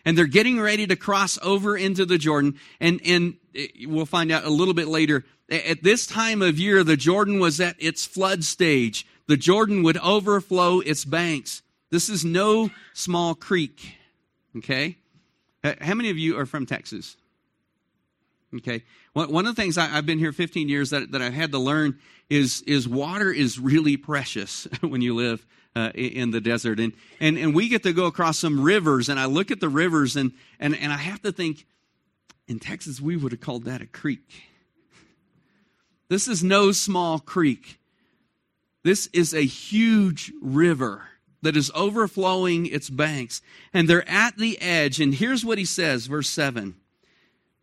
and 0.07 0.17
they're 0.17 0.27
getting 0.27 0.61
ready 0.61 0.87
to 0.87 0.97
cross 0.97 1.37
over 1.43 1.77
into 1.77 2.07
the 2.07 2.17
Jordan. 2.17 2.59
And, 2.81 3.01
and 3.05 3.35
we'll 3.87 4.07
find 4.07 4.31
out 4.31 4.45
a 4.45 4.51
little 4.51 4.73
bit 4.73 4.87
later. 4.87 5.25
At 5.51 5.83
this 5.83 6.07
time 6.07 6.43
of 6.43 6.61
year, 6.61 6.85
the 6.85 6.97
Jordan 6.97 7.41
was 7.41 7.61
at 7.61 7.75
its 7.81 8.07
flood 8.07 8.45
stage. 8.45 9.05
The 9.27 9.37
Jordan 9.37 9.83
would 9.83 9.99
overflow 9.99 10.79
its 10.79 11.05
banks. 11.05 11.63
This 11.91 12.09
is 12.09 12.25
no 12.25 12.71
small 12.93 13.35
creek. 13.35 13.97
Okay? 14.57 14.97
How 15.81 15.95
many 15.95 16.11
of 16.11 16.19
you 16.19 16.39
are 16.39 16.47
from 16.47 16.67
Texas? 16.67 17.17
Okay. 18.55 18.85
One 19.13 19.47
of 19.47 19.57
the 19.57 19.61
things 19.61 19.77
I, 19.77 19.87
have 19.87 20.07
been 20.07 20.19
here 20.19 20.33
15 20.33 20.69
years 20.69 20.91
that, 20.91 21.13
that 21.13 21.23
I've 21.23 21.33
had 21.33 21.53
to 21.53 21.59
learn 21.59 21.99
is, 22.31 22.63
is 22.63 22.89
water 22.89 23.33
is 23.33 23.59
really 23.59 23.97
precious 23.97 24.69
when 24.81 25.01
you 25.01 25.15
live 25.15 25.47
uh, 25.75 25.91
in 25.95 26.31
the 26.31 26.41
desert. 26.41 26.81
And, 26.81 26.93
and, 27.21 27.37
and 27.37 27.55
we 27.55 27.69
get 27.69 27.83
to 27.85 27.93
go 27.93 28.07
across 28.07 28.39
some 28.39 28.61
rivers, 28.61 29.09
and 29.09 29.19
I 29.19 29.27
look 29.27 29.51
at 29.51 29.61
the 29.61 29.69
rivers, 29.69 30.17
and, 30.17 30.33
and, 30.59 30.77
and 30.77 30.93
I 30.93 30.97
have 30.97 31.23
to 31.23 31.33
think, 31.33 31.67
in 32.49 32.59
Texas, 32.59 33.01
we 33.01 33.17
would 33.17 33.33
have 33.33 33.41
called 33.41 33.65
that 33.65 33.83
a 33.83 33.87
creek. 33.87 34.45
This 36.09 36.29
is 36.29 36.45
no 36.45 36.73
small 36.73 37.19
creek. 37.19 37.81
This 38.85 39.09
is 39.09 39.35
a 39.35 39.43
huge 39.45 40.33
river 40.41 41.03
that 41.43 41.57
is 41.57 41.71
overflowing 41.75 42.67
its 42.67 42.91
banks. 42.91 43.43
And 43.73 43.89
they're 43.89 44.09
at 44.09 44.37
the 44.39 44.61
edge. 44.61 45.01
And 45.01 45.15
here's 45.15 45.45
what 45.45 45.59
he 45.59 45.65
says, 45.65 46.07
verse 46.07 46.29
7. 46.29 46.77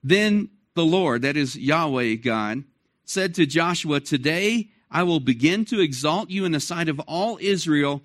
Then 0.03 0.50
the 0.75 0.86
Lord, 0.86 1.22
that 1.22 1.38
is 1.38 1.56
Yahweh 1.56 2.15
God, 2.15 2.63
said 3.06 3.36
to 3.36 3.46
Joshua, 3.46 4.00
Today 4.00 4.70
I 4.92 5.03
will 5.03 5.20
begin 5.20 5.65
to 5.65 5.80
exalt 5.80 6.30
you 6.30 6.46
in 6.46 6.51
the 6.51 6.60
sight 6.60 6.89
of 6.89 7.00
all 7.01 7.38
Israel, 7.42 8.01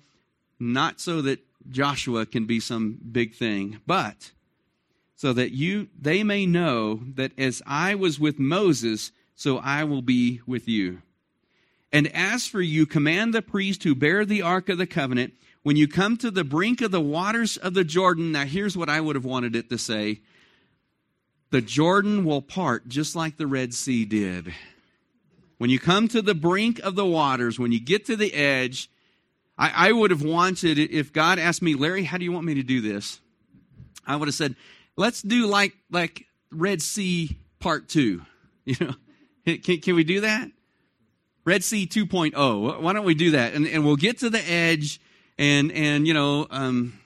not 0.59 0.99
so 0.99 1.21
that 1.21 1.39
Joshua 1.69 2.25
can 2.25 2.45
be 2.45 2.59
some 2.59 2.99
big 3.11 3.35
thing, 3.35 3.79
but 3.85 4.31
so 5.15 5.33
that 5.33 5.51
you 5.51 5.89
they 5.99 6.23
may 6.23 6.45
know 6.45 7.01
that 7.15 7.37
as 7.37 7.61
I 7.67 7.95
was 7.95 8.19
with 8.19 8.39
Moses, 8.39 9.11
so 9.35 9.57
I 9.57 9.83
will 9.83 10.01
be 10.01 10.41
with 10.47 10.67
you. 10.67 11.01
And 11.91 12.07
as 12.13 12.47
for 12.47 12.61
you, 12.61 12.85
command 12.85 13.33
the 13.33 13.41
priest 13.41 13.83
who 13.83 13.95
bear 13.95 14.23
the 14.25 14.41
ark 14.41 14.69
of 14.69 14.77
the 14.77 14.87
covenant, 14.87 15.33
when 15.63 15.75
you 15.75 15.87
come 15.87 16.17
to 16.17 16.31
the 16.31 16.43
brink 16.43 16.81
of 16.81 16.91
the 16.91 17.01
waters 17.01 17.57
of 17.57 17.73
the 17.73 17.83
Jordan, 17.83 18.31
now 18.31 18.45
here's 18.45 18.77
what 18.77 18.89
I 18.89 19.01
would 19.01 19.15
have 19.15 19.25
wanted 19.25 19.55
it 19.55 19.69
to 19.69 19.77
say 19.77 20.21
the 21.51 21.61
Jordan 21.61 22.25
will 22.25 22.41
part 22.41 22.87
just 22.87 23.15
like 23.15 23.37
the 23.37 23.47
Red 23.47 23.73
Sea 23.73 24.05
did. 24.05 24.53
When 25.57 25.69
you 25.69 25.79
come 25.79 26.07
to 26.09 26.21
the 26.21 26.35
brink 26.35 26.79
of 26.79 26.95
the 26.95 27.05
waters, 27.05 27.59
when 27.59 27.71
you 27.71 27.79
get 27.79 28.05
to 28.05 28.15
the 28.15 28.33
edge, 28.33 28.89
I, 29.57 29.89
I 29.89 29.91
would 29.91 30.11
have 30.11 30.23
wanted, 30.23 30.79
if 30.79 31.11
God 31.11 31.37
asked 31.37 31.61
me, 31.61 31.73
Larry, 31.73 32.03
how 32.03 32.17
do 32.17 32.23
you 32.23 32.31
want 32.31 32.45
me 32.45 32.53
to 32.53 32.63
do 32.63 32.79
this? 32.81 33.19
I 34.07 34.15
would 34.15 34.27
have 34.27 34.35
said, 34.35 34.55
let's 34.95 35.21
do 35.21 35.47
like, 35.47 35.73
like 35.91 36.27
Red 36.51 36.81
Sea 36.81 37.37
part 37.59 37.89
two. 37.89 38.23
You 38.65 38.75
know, 38.81 38.93
can, 39.63 39.79
can 39.79 39.95
we 39.95 40.03
do 40.03 40.21
that? 40.21 40.51
Red 41.43 41.63
Sea 41.63 41.87
2.0. 41.87 42.81
Why 42.81 42.93
don't 42.93 43.05
we 43.05 43.15
do 43.15 43.31
that? 43.31 43.55
And, 43.55 43.65
and 43.65 43.83
we'll 43.83 43.95
get 43.95 44.19
to 44.19 44.29
the 44.29 44.47
edge 44.47 45.01
and, 45.39 45.71
and, 45.71 46.05
you 46.05 46.13
know, 46.13 46.47
um, 46.51 46.99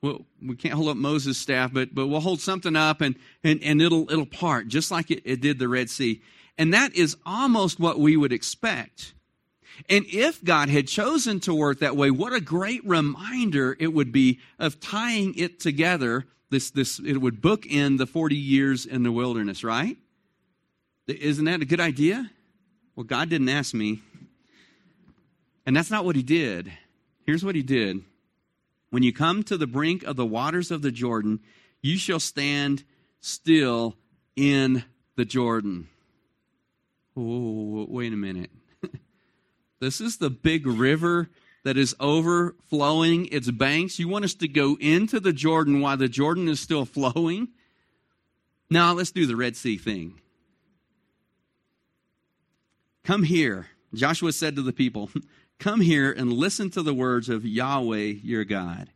well, 0.00 0.24
we 0.40 0.54
can't 0.54 0.74
hold 0.74 0.88
up 0.88 0.96
Moses' 0.96 1.38
staff, 1.38 1.72
but, 1.72 1.92
but 1.92 2.06
we'll 2.06 2.20
hold 2.20 2.40
something 2.40 2.76
up 2.76 3.00
and, 3.00 3.16
and, 3.42 3.60
and 3.64 3.82
it'll, 3.82 4.08
it'll 4.12 4.26
part 4.26 4.68
just 4.68 4.92
like 4.92 5.10
it, 5.10 5.22
it 5.24 5.40
did 5.40 5.58
the 5.58 5.66
Red 5.66 5.90
Sea. 5.90 6.22
And 6.56 6.72
that 6.72 6.94
is 6.94 7.16
almost 7.26 7.80
what 7.80 7.98
we 7.98 8.16
would 8.16 8.32
expect. 8.32 9.12
And 9.90 10.06
if 10.06 10.42
God 10.44 10.68
had 10.68 10.86
chosen 10.86 11.40
to 11.40 11.54
work 11.54 11.80
that 11.80 11.96
way, 11.96 12.12
what 12.12 12.32
a 12.32 12.40
great 12.40 12.86
reminder 12.86 13.76
it 13.80 13.92
would 13.92 14.12
be 14.12 14.38
of 14.60 14.78
tying 14.78 15.34
it 15.36 15.58
together. 15.58 16.26
This, 16.50 16.70
this, 16.70 17.00
it 17.00 17.16
would 17.16 17.42
bookend 17.42 17.98
the 17.98 18.06
40 18.06 18.36
years 18.36 18.86
in 18.86 19.02
the 19.02 19.10
wilderness, 19.10 19.64
right? 19.64 19.96
Isn't 21.08 21.46
that 21.46 21.60
a 21.60 21.64
good 21.64 21.80
idea? 21.80 22.30
Well, 22.94 23.02
God 23.02 23.30
didn't 23.30 23.48
ask 23.48 23.74
me. 23.74 24.00
And 25.66 25.76
that's 25.76 25.90
not 25.90 26.04
what 26.04 26.14
He 26.14 26.22
did. 26.22 26.70
Here's 27.24 27.44
what 27.44 27.54
He 27.54 27.62
did 27.62 28.02
When 28.90 29.02
you 29.02 29.12
come 29.12 29.42
to 29.44 29.56
the 29.56 29.66
brink 29.66 30.02
of 30.02 30.16
the 30.16 30.26
waters 30.26 30.70
of 30.70 30.82
the 30.82 30.92
Jordan, 30.92 31.40
you 31.82 31.98
shall 31.98 32.20
stand 32.20 32.84
still 33.20 33.96
in 34.36 34.84
the 35.16 35.24
Jordan. 35.24 35.88
Oh, 37.16 37.86
wait 37.88 38.12
a 38.12 38.16
minute. 38.16 38.50
this 39.80 40.00
is 40.00 40.16
the 40.16 40.30
big 40.30 40.66
river 40.66 41.30
that 41.64 41.78
is 41.78 41.94
overflowing 41.98 43.26
its 43.26 43.50
banks. 43.50 43.98
You 43.98 44.08
want 44.08 44.24
us 44.24 44.34
to 44.34 44.48
go 44.48 44.76
into 44.80 45.20
the 45.20 45.32
Jordan 45.32 45.80
while 45.80 45.96
the 45.96 46.08
Jordan 46.08 46.48
is 46.48 46.60
still 46.60 46.84
flowing? 46.84 47.48
Now, 48.70 48.92
let's 48.92 49.10
do 49.10 49.26
the 49.26 49.36
Red 49.36 49.56
Sea 49.56 49.78
thing. 49.78 50.20
Come 53.04 53.22
here. 53.22 53.68
Joshua 53.94 54.32
said 54.32 54.56
to 54.56 54.62
the 54.62 54.72
people, 54.72 55.10
Come 55.58 55.80
here 55.80 56.12
and 56.12 56.32
listen 56.32 56.70
to 56.70 56.82
the 56.82 56.94
words 56.94 57.28
of 57.28 57.44
Yahweh 57.44 58.14
your 58.22 58.44
God. 58.44 58.90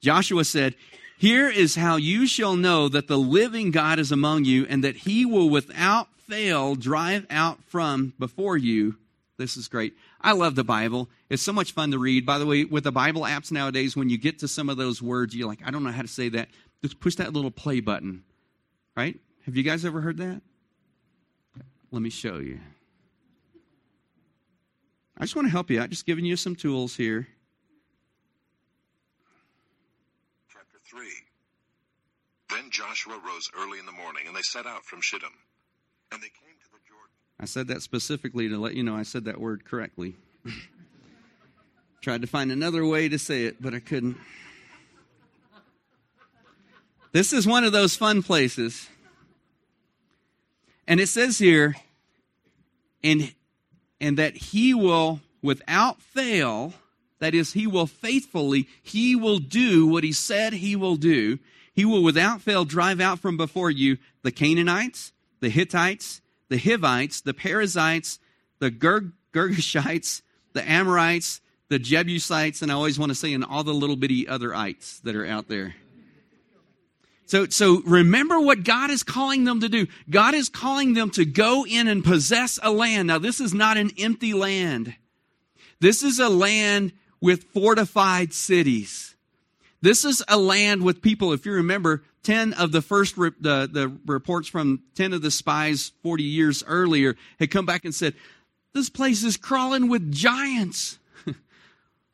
Joshua 0.00 0.44
said, 0.44 0.74
Here 1.18 1.48
is 1.48 1.76
how 1.76 1.96
you 1.96 2.26
shall 2.26 2.56
know 2.56 2.88
that 2.88 3.08
the 3.08 3.18
living 3.18 3.70
God 3.70 3.98
is 3.98 4.12
among 4.12 4.44
you, 4.44 4.66
and 4.68 4.82
that 4.84 4.96
he 4.96 5.24
will 5.24 5.48
without 5.48 6.08
fail 6.18 6.74
drive 6.74 7.26
out 7.30 7.62
from 7.64 8.14
before 8.18 8.56
you. 8.56 8.96
This 9.38 9.56
is 9.56 9.68
great. 9.68 9.94
I 10.20 10.32
love 10.32 10.54
the 10.54 10.64
Bible. 10.64 11.08
It's 11.28 11.42
so 11.42 11.52
much 11.52 11.72
fun 11.72 11.90
to 11.90 11.98
read. 11.98 12.24
By 12.24 12.38
the 12.38 12.46
way, 12.46 12.64
with 12.64 12.84
the 12.84 12.92
Bible 12.92 13.22
apps 13.22 13.52
nowadays, 13.52 13.96
when 13.96 14.08
you 14.08 14.18
get 14.18 14.38
to 14.40 14.48
some 14.48 14.68
of 14.68 14.76
those 14.76 15.02
words, 15.02 15.36
you're 15.36 15.48
like, 15.48 15.60
I 15.64 15.70
don't 15.70 15.84
know 15.84 15.92
how 15.92 16.02
to 16.02 16.08
say 16.08 16.28
that. 16.30 16.48
Just 16.82 17.00
push 17.00 17.16
that 17.16 17.32
little 17.32 17.50
play 17.50 17.80
button, 17.80 18.24
right? 18.96 19.18
Have 19.44 19.56
you 19.56 19.62
guys 19.62 19.84
ever 19.84 20.00
heard 20.00 20.18
that? 20.18 20.40
Let 21.90 22.02
me 22.02 22.10
show 22.10 22.38
you. 22.38 22.60
I 25.18 25.24
just 25.24 25.34
want 25.34 25.46
to 25.46 25.52
help 25.52 25.70
you 25.70 25.80
out, 25.80 25.90
just 25.90 26.04
giving 26.04 26.24
you 26.24 26.36
some 26.36 26.54
tools 26.54 26.94
here. 26.94 27.26
Chapter 30.52 30.78
3 30.84 31.06
Then 32.50 32.70
Joshua 32.70 33.18
rose 33.26 33.50
early 33.58 33.78
in 33.78 33.86
the 33.86 33.92
morning, 33.92 34.24
and 34.26 34.36
they 34.36 34.42
set 34.42 34.66
out 34.66 34.84
from 34.84 35.00
Shittim. 35.00 35.32
And 36.12 36.22
they 36.22 36.28
came 36.28 36.54
to 36.62 36.70
the 36.70 36.78
Jordan. 36.86 37.10
I 37.40 37.46
said 37.46 37.68
that 37.68 37.82
specifically 37.82 38.48
to 38.48 38.58
let 38.58 38.74
you 38.74 38.82
know 38.82 38.94
I 38.94 39.02
said 39.02 39.24
that 39.24 39.40
word 39.40 39.64
correctly. 39.64 40.14
Tried 42.02 42.20
to 42.20 42.26
find 42.26 42.52
another 42.52 42.84
way 42.84 43.08
to 43.08 43.18
say 43.18 43.46
it, 43.46 43.60
but 43.60 43.74
I 43.74 43.80
couldn't. 43.80 44.16
This 47.12 47.32
is 47.32 47.46
one 47.46 47.64
of 47.64 47.72
those 47.72 47.96
fun 47.96 48.22
places. 48.22 48.88
And 50.86 51.00
it 51.00 51.08
says 51.08 51.38
here, 51.38 51.74
and, 53.02 53.32
and 54.00 54.18
that 54.18 54.36
he 54.36 54.74
will, 54.74 55.20
without 55.42 56.00
fail, 56.00 56.74
that 57.18 57.34
is, 57.34 57.52
he 57.52 57.66
will 57.66 57.86
faithfully, 57.86 58.68
he 58.82 59.16
will 59.16 59.38
do 59.38 59.86
what 59.86 60.04
he 60.04 60.12
said 60.12 60.52
he 60.52 60.76
will 60.76 60.96
do. 60.96 61.38
He 61.72 61.84
will 61.84 62.02
without 62.02 62.40
fail 62.40 62.64
drive 62.64 63.00
out 63.00 63.20
from 63.20 63.36
before 63.36 63.70
you 63.70 63.98
the 64.22 64.32
Canaanites, 64.32 65.12
the 65.40 65.50
Hittites, 65.50 66.20
the 66.48 66.58
Hivites, 66.58 67.20
the 67.20 67.34
Perizzites, 67.34 68.18
the 68.58 68.70
Ger- 68.70 69.12
the 69.32 70.64
Amorites, 70.64 71.40
the 71.68 71.78
Jebusites, 71.78 72.62
and 72.62 72.72
I 72.72 72.74
always 72.74 72.98
want 72.98 73.10
to 73.10 73.14
say, 73.14 73.34
and 73.34 73.44
all 73.44 73.64
the 73.64 73.74
little 73.74 73.96
bitty 73.96 74.26
other 74.26 74.54
ites 74.54 75.00
that 75.00 75.14
are 75.14 75.26
out 75.26 75.48
there. 75.48 75.74
So, 77.26 77.46
so 77.48 77.82
remember 77.84 78.40
what 78.40 78.62
God 78.62 78.90
is 78.90 79.02
calling 79.02 79.44
them 79.44 79.60
to 79.60 79.68
do. 79.68 79.88
God 80.08 80.34
is 80.34 80.48
calling 80.48 80.94
them 80.94 81.10
to 81.10 81.24
go 81.24 81.66
in 81.66 81.88
and 81.88 82.04
possess 82.04 82.58
a 82.62 82.70
land. 82.70 83.08
Now, 83.08 83.18
this 83.18 83.40
is 83.40 83.52
not 83.52 83.76
an 83.76 83.90
empty 83.98 84.32
land. 84.32 84.94
This 85.80 86.02
is 86.02 86.20
a 86.20 86.28
land 86.28 86.92
with 87.20 87.44
fortified 87.52 88.32
cities. 88.32 89.16
This 89.82 90.04
is 90.04 90.22
a 90.28 90.38
land 90.38 90.82
with 90.82 91.02
people, 91.02 91.32
if 91.32 91.44
you 91.44 91.52
remember, 91.52 92.04
10 92.22 92.54
of 92.54 92.72
the 92.72 92.82
first 92.82 93.16
re- 93.16 93.30
the, 93.40 93.68
the 93.70 93.96
reports 94.06 94.48
from 94.48 94.82
10 94.94 95.12
of 95.12 95.22
the 95.22 95.30
spies 95.30 95.92
40 96.02 96.24
years 96.24 96.64
earlier 96.66 97.14
had 97.38 97.52
come 97.52 97.66
back 97.66 97.84
and 97.84 97.94
said 97.94 98.14
this 98.72 98.90
place 98.90 99.22
is 99.22 99.36
crawling 99.36 99.88
with 99.88 100.10
giants 100.10 100.98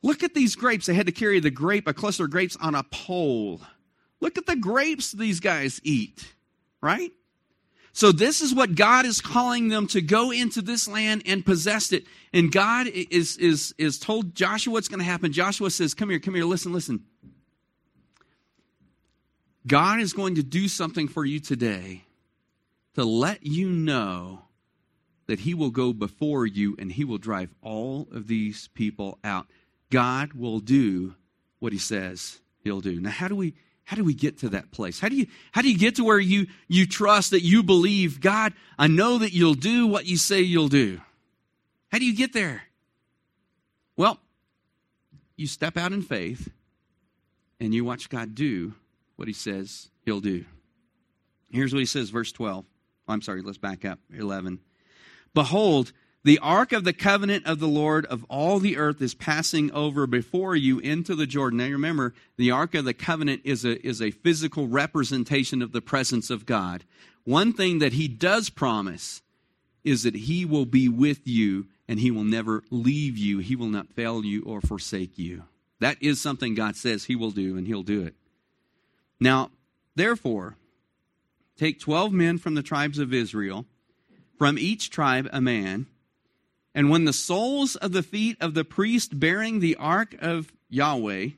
look 0.02 0.22
at 0.22 0.34
these 0.34 0.54
grapes 0.54 0.84
they 0.84 0.92
had 0.92 1.06
to 1.06 1.12
carry 1.12 1.40
the 1.40 1.50
grape 1.50 1.88
a 1.88 1.94
cluster 1.94 2.24
of 2.24 2.30
grapes 2.30 2.58
on 2.60 2.74
a 2.74 2.82
pole 2.82 3.62
look 4.22 4.38
at 4.38 4.46
the 4.46 4.56
grapes 4.56 5.12
these 5.12 5.40
guys 5.40 5.80
eat 5.84 6.32
right? 6.82 7.12
So 7.94 8.10
this 8.10 8.40
is 8.40 8.54
what 8.54 8.74
God 8.74 9.06
is 9.06 9.20
calling 9.20 9.68
them 9.68 9.86
to 9.88 10.02
go 10.02 10.30
into 10.30 10.60
this 10.60 10.88
land 10.88 11.22
and 11.26 11.44
possess 11.44 11.92
it. 11.92 12.04
And 12.32 12.50
God 12.50 12.88
is 12.88 13.36
is 13.36 13.74
is 13.78 13.98
told 13.98 14.34
Joshua 14.34 14.72
what's 14.72 14.88
going 14.88 14.98
to 14.98 15.04
happen. 15.04 15.32
Joshua 15.32 15.70
says, 15.70 15.94
"Come 15.94 16.10
here, 16.10 16.18
come 16.18 16.34
here, 16.34 16.44
listen, 16.44 16.72
listen. 16.72 17.04
God 19.66 20.00
is 20.00 20.12
going 20.12 20.34
to 20.34 20.42
do 20.42 20.68
something 20.68 21.06
for 21.06 21.24
you 21.24 21.38
today 21.38 22.02
to 22.94 23.04
let 23.04 23.46
you 23.46 23.68
know 23.70 24.42
that 25.26 25.40
he 25.40 25.54
will 25.54 25.70
go 25.70 25.92
before 25.92 26.46
you 26.46 26.74
and 26.78 26.90
he 26.90 27.04
will 27.04 27.18
drive 27.18 27.54
all 27.62 28.08
of 28.10 28.26
these 28.26 28.68
people 28.74 29.18
out. 29.22 29.46
God 29.90 30.32
will 30.32 30.58
do 30.58 31.14
what 31.60 31.72
he 31.72 31.78
says 31.78 32.40
he'll 32.64 32.80
do. 32.80 33.00
Now 33.00 33.10
how 33.10 33.28
do 33.28 33.36
we 33.36 33.54
how 33.84 33.96
do 33.96 34.04
we 34.04 34.14
get 34.14 34.38
to 34.38 34.50
that 34.50 34.70
place? 34.70 35.00
How 35.00 35.08
do 35.08 35.16
you 35.16 35.26
how 35.50 35.62
do 35.62 35.70
you 35.70 35.78
get 35.78 35.96
to 35.96 36.04
where 36.04 36.18
you 36.18 36.46
you 36.68 36.86
trust 36.86 37.32
that 37.32 37.42
you 37.42 37.62
believe 37.62 38.20
God, 38.20 38.54
I 38.78 38.86
know 38.86 39.18
that 39.18 39.32
you'll 39.32 39.54
do 39.54 39.86
what 39.86 40.06
you 40.06 40.16
say 40.16 40.40
you'll 40.40 40.68
do. 40.68 41.00
How 41.90 41.98
do 41.98 42.06
you 42.06 42.16
get 42.16 42.32
there? 42.32 42.62
Well, 43.96 44.18
you 45.36 45.46
step 45.46 45.76
out 45.76 45.92
in 45.92 46.02
faith 46.02 46.50
and 47.60 47.74
you 47.74 47.84
watch 47.84 48.08
God 48.08 48.34
do 48.34 48.74
what 49.16 49.28
he 49.28 49.34
says 49.34 49.90
he'll 50.04 50.20
do. 50.20 50.44
Here's 51.50 51.72
what 51.72 51.80
he 51.80 51.86
says 51.86 52.10
verse 52.10 52.32
12. 52.32 52.64
I'm 53.08 53.20
sorry, 53.20 53.42
let's 53.42 53.58
back 53.58 53.84
up. 53.84 53.98
11. 54.16 54.60
Behold, 55.34 55.92
the 56.24 56.38
ark 56.38 56.72
of 56.72 56.84
the 56.84 56.92
covenant 56.92 57.46
of 57.46 57.58
the 57.58 57.68
Lord 57.68 58.06
of 58.06 58.24
all 58.28 58.58
the 58.58 58.76
earth 58.76 59.02
is 59.02 59.14
passing 59.14 59.72
over 59.72 60.06
before 60.06 60.54
you 60.54 60.78
into 60.78 61.16
the 61.16 61.26
Jordan. 61.26 61.58
Now 61.58 61.68
remember, 61.68 62.14
the 62.36 62.50
ark 62.50 62.74
of 62.74 62.84
the 62.84 62.94
covenant 62.94 63.42
is 63.44 63.64
a, 63.64 63.84
is 63.84 64.00
a 64.00 64.12
physical 64.12 64.68
representation 64.68 65.62
of 65.62 65.72
the 65.72 65.80
presence 65.80 66.30
of 66.30 66.46
God. 66.46 66.84
One 67.24 67.52
thing 67.52 67.80
that 67.80 67.94
he 67.94 68.06
does 68.06 68.50
promise 68.50 69.22
is 69.84 70.04
that 70.04 70.14
he 70.14 70.44
will 70.44 70.66
be 70.66 70.88
with 70.88 71.26
you 71.26 71.66
and 71.88 71.98
he 71.98 72.10
will 72.10 72.24
never 72.24 72.62
leave 72.70 73.18
you. 73.18 73.38
He 73.38 73.56
will 73.56 73.66
not 73.66 73.92
fail 73.92 74.24
you 74.24 74.42
or 74.44 74.60
forsake 74.60 75.18
you. 75.18 75.44
That 75.80 75.96
is 76.00 76.20
something 76.20 76.54
God 76.54 76.76
says 76.76 77.04
he 77.04 77.16
will 77.16 77.32
do, 77.32 77.56
and 77.56 77.66
he'll 77.66 77.82
do 77.82 78.04
it. 78.04 78.14
Now, 79.18 79.50
therefore, 79.96 80.56
take 81.56 81.80
12 81.80 82.12
men 82.12 82.38
from 82.38 82.54
the 82.54 82.62
tribes 82.62 83.00
of 83.00 83.12
Israel, 83.12 83.66
from 84.38 84.58
each 84.58 84.90
tribe 84.90 85.28
a 85.32 85.40
man 85.40 85.86
and 86.74 86.90
when 86.90 87.04
the 87.04 87.12
soles 87.12 87.76
of 87.76 87.92
the 87.92 88.02
feet 88.02 88.36
of 88.40 88.54
the 88.54 88.64
priest 88.64 89.18
bearing 89.18 89.60
the 89.60 89.76
ark 89.76 90.14
of 90.20 90.52
Yahweh, 90.70 91.28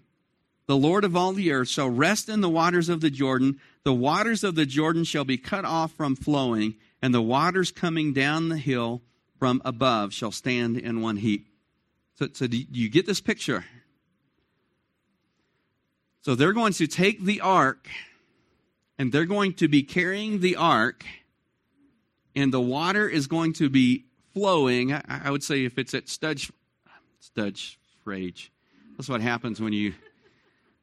the 0.67 0.77
Lord 0.77 1.05
of 1.05 1.17
all 1.17 1.33
the 1.33 1.53
earth, 1.53 1.69
shall 1.69 1.91
rest 1.91 2.29
in 2.29 2.41
the 2.41 2.49
waters 2.49 2.89
of 2.89 3.01
the 3.01 3.11
Jordan, 3.11 3.61
the 3.83 3.93
waters 3.93 4.45
of 4.45 4.55
the 4.55 4.65
Jordan 4.65 5.05
shall 5.05 5.25
be 5.25 5.37
cut 5.37 5.65
off 5.65 5.93
from 5.93 6.17
flowing, 6.17 6.77
and 7.03 7.13
the 7.13 7.21
waters 7.21 7.71
coming 7.71 8.13
down 8.13 8.49
the 8.49 8.57
hill 8.57 9.03
from 9.39 9.61
above 9.65 10.15
shall 10.15 10.33
stand 10.33 10.79
in 10.79 11.03
one 11.03 11.17
heap. 11.17 11.47
So, 12.15 12.29
so 12.33 12.47
do 12.47 12.57
you 12.57 12.89
get 12.89 13.07
this 13.07 13.21
picture? 13.21 13.65
So 16.23 16.35
they're 16.35 16.55
going 16.55 16.73
to 16.75 16.87
take 16.87 17.23
the 17.23 17.43
ark, 17.43 17.89
and 18.99 19.13
they're 19.13 19.27
going 19.27 19.53
to 19.55 19.69
be 19.69 19.83
carrying 19.83 20.41
the 20.41 20.57
ark, 20.57 21.05
and 22.35 22.53
the 22.53 22.61
water 22.61 23.07
is 23.07 23.27
going 23.27 23.53
to 23.55 23.69
be 23.69 24.07
flowing. 24.35 24.93
I, 24.93 25.03
I 25.09 25.31
would 25.31 25.43
say 25.43 25.65
if 25.65 25.79
it's 25.79 25.95
at 25.95 26.07
Studge, 26.07 26.51
Studge 27.23 27.77
Rage, 28.05 28.53
that's 28.97 29.09
what 29.09 29.21
happens 29.21 29.61
when 29.61 29.73
you. 29.73 29.95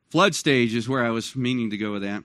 Flood 0.09 0.35
stage 0.35 0.73
is 0.73 0.89
where 0.89 1.05
I 1.05 1.09
was 1.09 1.35
meaning 1.35 1.69
to 1.69 1.77
go 1.77 1.93
with 1.93 2.01
that. 2.01 2.23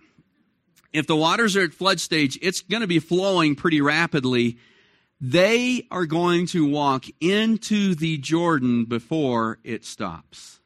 If 0.93 1.07
the 1.07 1.15
waters 1.15 1.57
are 1.57 1.63
at 1.63 1.75
flood 1.75 2.01
stage, 2.01 2.39
it's 2.43 2.63
going 2.63 2.81
to 2.81 2.87
be 2.87 2.99
flowing 2.99 3.55
pretty 3.55 3.81
rapidly. 3.81 4.57
They 5.21 5.87
are 5.91 6.07
going 6.07 6.47
to 6.49 6.67
walk 6.69 7.05
into 7.21 7.95
the 7.95 8.19
Jordan 8.19 8.87
before 8.87 9.59
it 9.63 9.85
stops. 9.85 10.59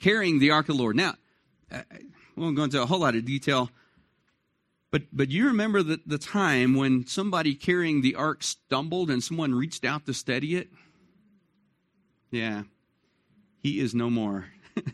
Carrying 0.00 0.40
the 0.40 0.50
Ark 0.50 0.68
of 0.68 0.76
the 0.76 0.82
Lord. 0.82 0.96
Now, 0.96 1.14
I 1.72 1.84
won't 2.36 2.56
go 2.56 2.64
into 2.64 2.82
a 2.82 2.86
whole 2.86 3.00
lot 3.00 3.14
of 3.14 3.24
detail 3.24 3.70
but, 4.94 5.02
but 5.12 5.32
you 5.32 5.46
remember 5.48 5.82
the, 5.82 5.98
the 6.06 6.18
time 6.18 6.76
when 6.76 7.04
somebody 7.04 7.56
carrying 7.56 8.00
the 8.00 8.14
ark 8.14 8.44
stumbled 8.44 9.10
and 9.10 9.24
someone 9.24 9.52
reached 9.52 9.84
out 9.84 10.06
to 10.06 10.14
steady 10.14 10.54
it? 10.54 10.68
Yeah, 12.30 12.62
he 13.60 13.80
is 13.80 13.92
no 13.92 14.08
more. 14.08 14.46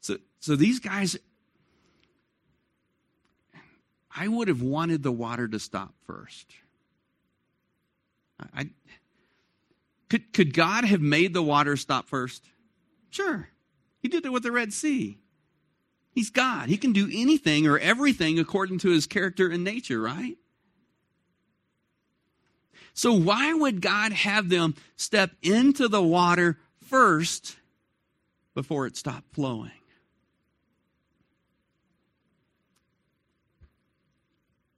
so, 0.00 0.16
so 0.40 0.56
these 0.56 0.80
guys, 0.80 1.18
I 4.16 4.26
would 4.26 4.48
have 4.48 4.62
wanted 4.62 5.02
the 5.02 5.12
water 5.12 5.46
to 5.46 5.58
stop 5.58 5.92
first. 6.06 6.50
I, 8.54 8.70
could, 10.08 10.32
could 10.32 10.54
God 10.54 10.86
have 10.86 11.02
made 11.02 11.34
the 11.34 11.42
water 11.42 11.76
stop 11.76 12.08
first? 12.08 12.42
Sure. 13.10 13.50
He 14.00 14.08
did 14.08 14.24
it 14.24 14.32
with 14.32 14.44
the 14.44 14.50
Red 14.50 14.72
Sea. 14.72 15.18
He's 16.14 16.30
God. 16.30 16.68
He 16.68 16.76
can 16.76 16.92
do 16.92 17.10
anything 17.12 17.66
or 17.66 17.78
everything 17.78 18.38
according 18.38 18.78
to 18.78 18.90
his 18.90 19.06
character 19.06 19.50
and 19.50 19.64
nature, 19.64 20.00
right? 20.00 20.36
So, 22.94 23.12
why 23.12 23.52
would 23.52 23.80
God 23.80 24.12
have 24.12 24.48
them 24.48 24.76
step 24.96 25.32
into 25.42 25.88
the 25.88 26.02
water 26.02 26.58
first 26.86 27.56
before 28.54 28.86
it 28.86 28.96
stopped 28.96 29.34
flowing? 29.34 29.72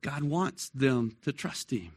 God 0.01 0.25
wants 0.25 0.71
them 0.71 1.17
to 1.25 1.33
trust 1.33 1.73
Him. 1.73 1.91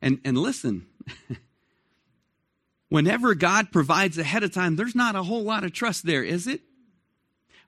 And, 0.00 0.20
and 0.24 0.38
listen, 0.38 0.86
whenever 2.90 3.34
God 3.34 3.72
provides 3.72 4.18
ahead 4.18 4.44
of 4.44 4.52
time, 4.52 4.76
there's 4.76 4.94
not 4.94 5.16
a 5.16 5.22
whole 5.22 5.42
lot 5.42 5.64
of 5.64 5.72
trust 5.72 6.06
there, 6.06 6.22
is 6.22 6.46
it? 6.46 6.60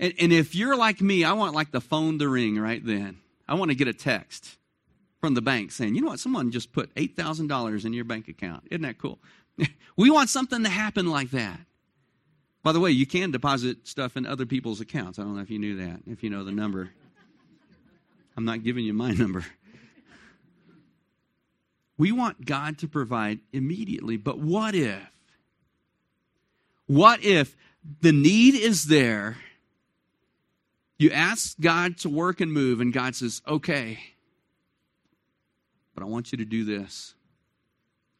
And, 0.00 0.12
and 0.20 0.32
if 0.32 0.56
you're 0.56 0.76
like 0.76 1.00
me, 1.00 1.22
I 1.22 1.34
want 1.34 1.54
like 1.54 1.70
the 1.70 1.80
phone 1.80 2.18
to 2.18 2.28
ring 2.28 2.58
right 2.58 2.84
then. 2.84 3.18
I 3.48 3.54
want 3.54 3.70
to 3.70 3.74
get 3.74 3.88
a 3.88 3.92
text 3.92 4.58
from 5.20 5.34
the 5.34 5.42
bank 5.42 5.72
saying, 5.72 5.94
you 5.94 6.00
know 6.00 6.08
what, 6.08 6.20
someone 6.20 6.50
just 6.50 6.72
put 6.72 6.94
$8,000 6.94 7.84
in 7.84 7.92
your 7.92 8.04
bank 8.04 8.28
account. 8.28 8.64
Isn't 8.70 8.82
that 8.82 8.98
cool? 8.98 9.18
we 9.96 10.10
want 10.10 10.28
something 10.28 10.62
to 10.62 10.68
happen 10.68 11.06
like 11.06 11.30
that. 11.30 11.58
By 12.62 12.72
the 12.72 12.80
way, 12.80 12.90
you 12.90 13.06
can 13.06 13.30
deposit 13.30 13.86
stuff 13.88 14.16
in 14.16 14.26
other 14.26 14.44
people's 14.44 14.80
accounts. 14.80 15.18
I 15.18 15.22
don't 15.22 15.34
know 15.34 15.42
if 15.42 15.50
you 15.50 15.58
knew 15.58 15.76
that, 15.76 16.00
if 16.06 16.22
you 16.22 16.30
know 16.30 16.44
the 16.44 16.52
number. 16.52 16.90
I'm 18.36 18.44
not 18.44 18.62
giving 18.62 18.84
you 18.84 18.92
my 18.92 19.10
number. 19.12 19.44
We 21.96 22.12
want 22.12 22.44
God 22.44 22.78
to 22.78 22.88
provide 22.88 23.40
immediately, 23.52 24.16
but 24.16 24.38
what 24.38 24.74
if? 24.74 25.02
What 26.86 27.24
if 27.24 27.56
the 28.00 28.12
need 28.12 28.54
is 28.54 28.84
there? 28.84 29.36
You 30.98 31.10
ask 31.12 31.58
God 31.60 31.98
to 31.98 32.08
work 32.08 32.40
and 32.40 32.52
move, 32.52 32.80
and 32.80 32.92
God 32.92 33.14
says, 33.14 33.40
okay, 33.46 33.98
but 35.94 36.02
I 36.02 36.06
want 36.06 36.32
you 36.32 36.38
to 36.38 36.44
do 36.44 36.64
this. 36.64 37.14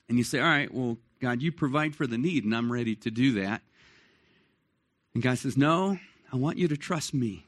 And 0.09 0.17
you 0.17 0.25
say, 0.25 0.38
all 0.38 0.47
right, 0.47 0.73
well, 0.73 0.97
God, 1.21 1.43
you 1.43 1.51
provide 1.51 1.97
for 1.97 2.07
the 2.07 2.19
need, 2.19 2.45
and 2.45 2.55
I'm 2.55 2.73
ready 2.73 2.95
to 2.97 3.11
do 3.11 3.33
that. 3.43 3.62
And 5.12 5.23
God 5.23 5.38
says, 5.38 5.57
no, 5.57 5.99
I 6.33 6.37
want 6.37 6.59
you 6.59 6.69
to 6.69 6.77
trust 6.77 7.12
me. 7.12 7.45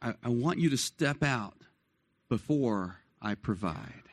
I, 0.00 0.14
I 0.22 0.28
want 0.28 0.58
you 0.58 0.70
to 0.70 0.76
step 0.76 1.22
out 1.22 1.56
before 2.28 2.98
I 3.20 3.34
provide. 3.34 4.04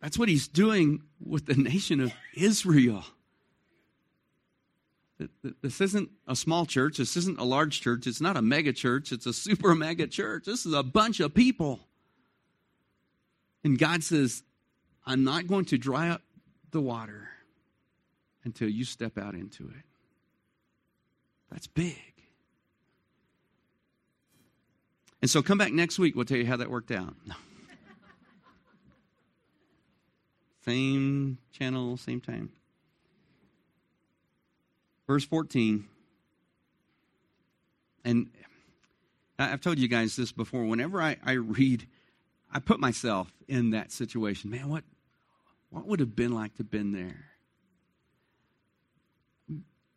That's 0.00 0.18
what 0.18 0.28
he's 0.28 0.46
doing 0.46 1.02
with 1.24 1.46
the 1.46 1.54
nation 1.54 2.00
of 2.00 2.12
Israel. 2.34 3.04
This 5.62 5.80
isn't 5.80 6.10
a 6.26 6.34
small 6.34 6.66
church. 6.66 6.96
This 6.96 7.16
isn't 7.16 7.38
a 7.38 7.44
large 7.44 7.80
church. 7.80 8.06
It's 8.06 8.20
not 8.20 8.36
a 8.36 8.42
mega 8.42 8.72
church. 8.72 9.12
It's 9.12 9.26
a 9.26 9.32
super 9.32 9.74
mega 9.74 10.06
church. 10.06 10.44
This 10.46 10.66
is 10.66 10.72
a 10.72 10.82
bunch 10.82 11.20
of 11.20 11.34
people. 11.34 11.80
And 13.64 13.78
God 13.78 14.02
says, 14.02 14.42
I'm 15.06 15.24
not 15.24 15.46
going 15.46 15.66
to 15.66 15.78
dry 15.78 16.08
up 16.08 16.22
the 16.70 16.80
water 16.80 17.28
until 18.44 18.68
you 18.68 18.84
step 18.84 19.18
out 19.18 19.34
into 19.34 19.64
it. 19.64 19.84
That's 21.50 21.66
big. 21.66 21.98
And 25.20 25.30
so 25.30 25.42
come 25.42 25.58
back 25.58 25.72
next 25.72 25.98
week. 25.98 26.16
We'll 26.16 26.24
tell 26.24 26.38
you 26.38 26.46
how 26.46 26.56
that 26.56 26.70
worked 26.70 26.90
out. 26.90 27.14
same 30.64 31.38
channel, 31.52 31.96
same 31.96 32.20
time. 32.20 32.50
Verse 35.12 35.26
14. 35.26 35.84
And 38.02 38.30
I've 39.38 39.60
told 39.60 39.78
you 39.78 39.86
guys 39.86 40.16
this 40.16 40.32
before. 40.32 40.64
Whenever 40.64 41.02
I, 41.02 41.18
I 41.22 41.32
read, 41.32 41.86
I 42.50 42.60
put 42.60 42.80
myself 42.80 43.30
in 43.46 43.72
that 43.72 43.92
situation. 43.92 44.48
Man, 44.48 44.70
what, 44.70 44.84
what 45.68 45.86
would 45.86 46.00
have 46.00 46.16
been 46.16 46.32
like 46.32 46.54
to 46.54 46.62
have 46.62 46.70
been 46.70 46.92
there? 46.92 47.26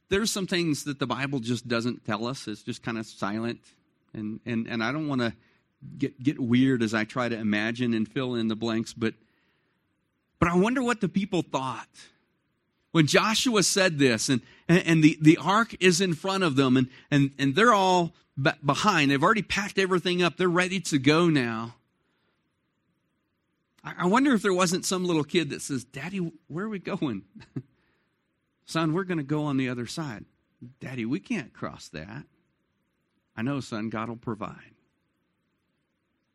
There's 0.10 0.32
some 0.32 0.48
things 0.48 0.84
that 0.84 1.00
the 1.00 1.08
Bible 1.08 1.40
just 1.40 1.66
doesn't 1.66 2.04
tell 2.04 2.28
us. 2.28 2.46
It's 2.50 2.62
just 2.62 2.84
kind 2.84 2.98
of 2.98 3.06
silent 3.06 3.62
and 4.14 4.42
and 4.46 4.68
and 4.68 4.84
I 4.84 4.92
don't 4.92 5.08
want 5.08 5.22
to 5.22 5.34
get 5.98 6.22
get 6.22 6.42
weird 6.42 6.84
as 6.84 6.94
I 6.94 7.06
try 7.06 7.30
to 7.30 7.38
imagine 7.38 7.94
and 7.94 8.06
fill 8.06 8.36
in 8.36 8.50
the 8.50 8.56
blanks, 8.58 8.92
but 8.92 9.14
but 10.40 10.50
I 10.50 10.58
wonder 10.58 10.84
what 10.84 11.00
the 11.00 11.08
people 11.08 11.42
thought 11.42 11.88
when 12.96 13.08
Joshua 13.08 13.62
said 13.62 14.00
this, 14.00 14.30
and 14.30 14.40
and 14.70 15.04
the 15.04 15.18
the 15.20 15.36
ark 15.36 15.76
is 15.82 16.00
in 16.00 16.14
front 16.14 16.46
of 16.46 16.56
them, 16.56 16.78
and 16.78 16.88
and 17.12 17.32
and 17.38 17.54
they're 17.54 17.74
all 17.74 18.14
behind. 18.64 19.12
They've 19.12 19.22
already 19.22 19.42
packed 19.42 19.78
everything 19.78 20.24
up. 20.24 20.38
They're 20.38 20.48
ready 20.48 20.80
to 20.80 20.98
go 20.98 21.28
now. 21.28 21.76
I 23.84 24.06
wonder 24.06 24.34
if 24.34 24.42
there 24.42 24.54
wasn't 24.54 24.86
some 24.86 25.04
little 25.04 25.26
kid 25.26 25.50
that 25.50 25.62
says, 25.62 25.84
Daddy, 25.84 26.32
where 26.48 26.66
are 26.66 26.70
we 26.70 26.80
going? 26.80 27.24
Son, 28.66 28.94
we're 28.94 29.04
going 29.04 29.18
to 29.18 29.26
go 29.26 29.44
on 29.44 29.58
the 29.58 29.68
other 29.68 29.88
side. 29.88 30.24
Daddy, 30.80 31.06
we 31.06 31.20
can't 31.20 31.54
cross 31.54 31.90
that. 31.90 32.24
I 33.36 33.42
know, 33.42 33.60
son, 33.60 33.90
God 33.90 34.08
will 34.08 34.16
provide. 34.16 34.74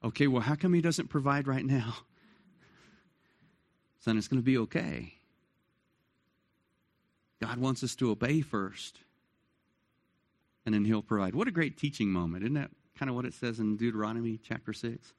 Okay, 0.04 0.26
well, 0.26 0.42
how 0.42 0.56
come 0.56 0.74
He 0.74 0.82
doesn't 0.82 1.08
provide 1.08 1.48
right 1.48 1.64
now? 1.64 1.96
Son, 4.00 4.18
it's 4.18 4.28
going 4.28 4.42
to 4.42 4.44
be 4.44 4.58
okay. 4.58 5.14
God 7.40 7.58
wants 7.58 7.82
us 7.82 7.94
to 7.96 8.10
obey 8.10 8.40
first, 8.40 8.98
and 10.64 10.74
then 10.74 10.84
He'll 10.84 11.02
provide. 11.02 11.34
What 11.34 11.48
a 11.48 11.52
great 11.52 11.78
teaching 11.78 12.08
moment. 12.08 12.44
Isn't 12.44 12.54
that 12.54 12.70
kind 12.98 13.08
of 13.08 13.16
what 13.16 13.24
it 13.24 13.34
says 13.34 13.58
in 13.58 13.76
Deuteronomy 13.76 14.38
chapter 14.42 14.72
6? 14.72 15.12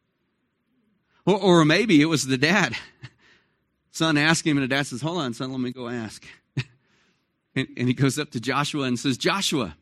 Or, 1.26 1.40
or 1.40 1.66
maybe 1.66 2.02
it 2.02 2.06
was 2.06 2.26
the 2.26 2.38
dad. 2.38 2.76
Son 3.92 4.18
asked 4.18 4.46
him, 4.46 4.58
and 4.58 4.64
the 4.64 4.74
dad 4.74 4.88
says, 4.88 5.02
Hold 5.02 5.18
on, 5.18 5.34
son, 5.34 5.52
let 5.52 5.60
me 5.60 5.72
go 5.72 5.90
ask. 5.90 6.26
and, 7.56 7.68
and 7.76 7.88
he 7.90 7.94
goes 7.94 8.18
up 8.18 8.32
to 8.32 8.40
Joshua 8.40 8.84
and 8.84 8.98
says, 8.98 9.18
Joshua, 9.18 9.76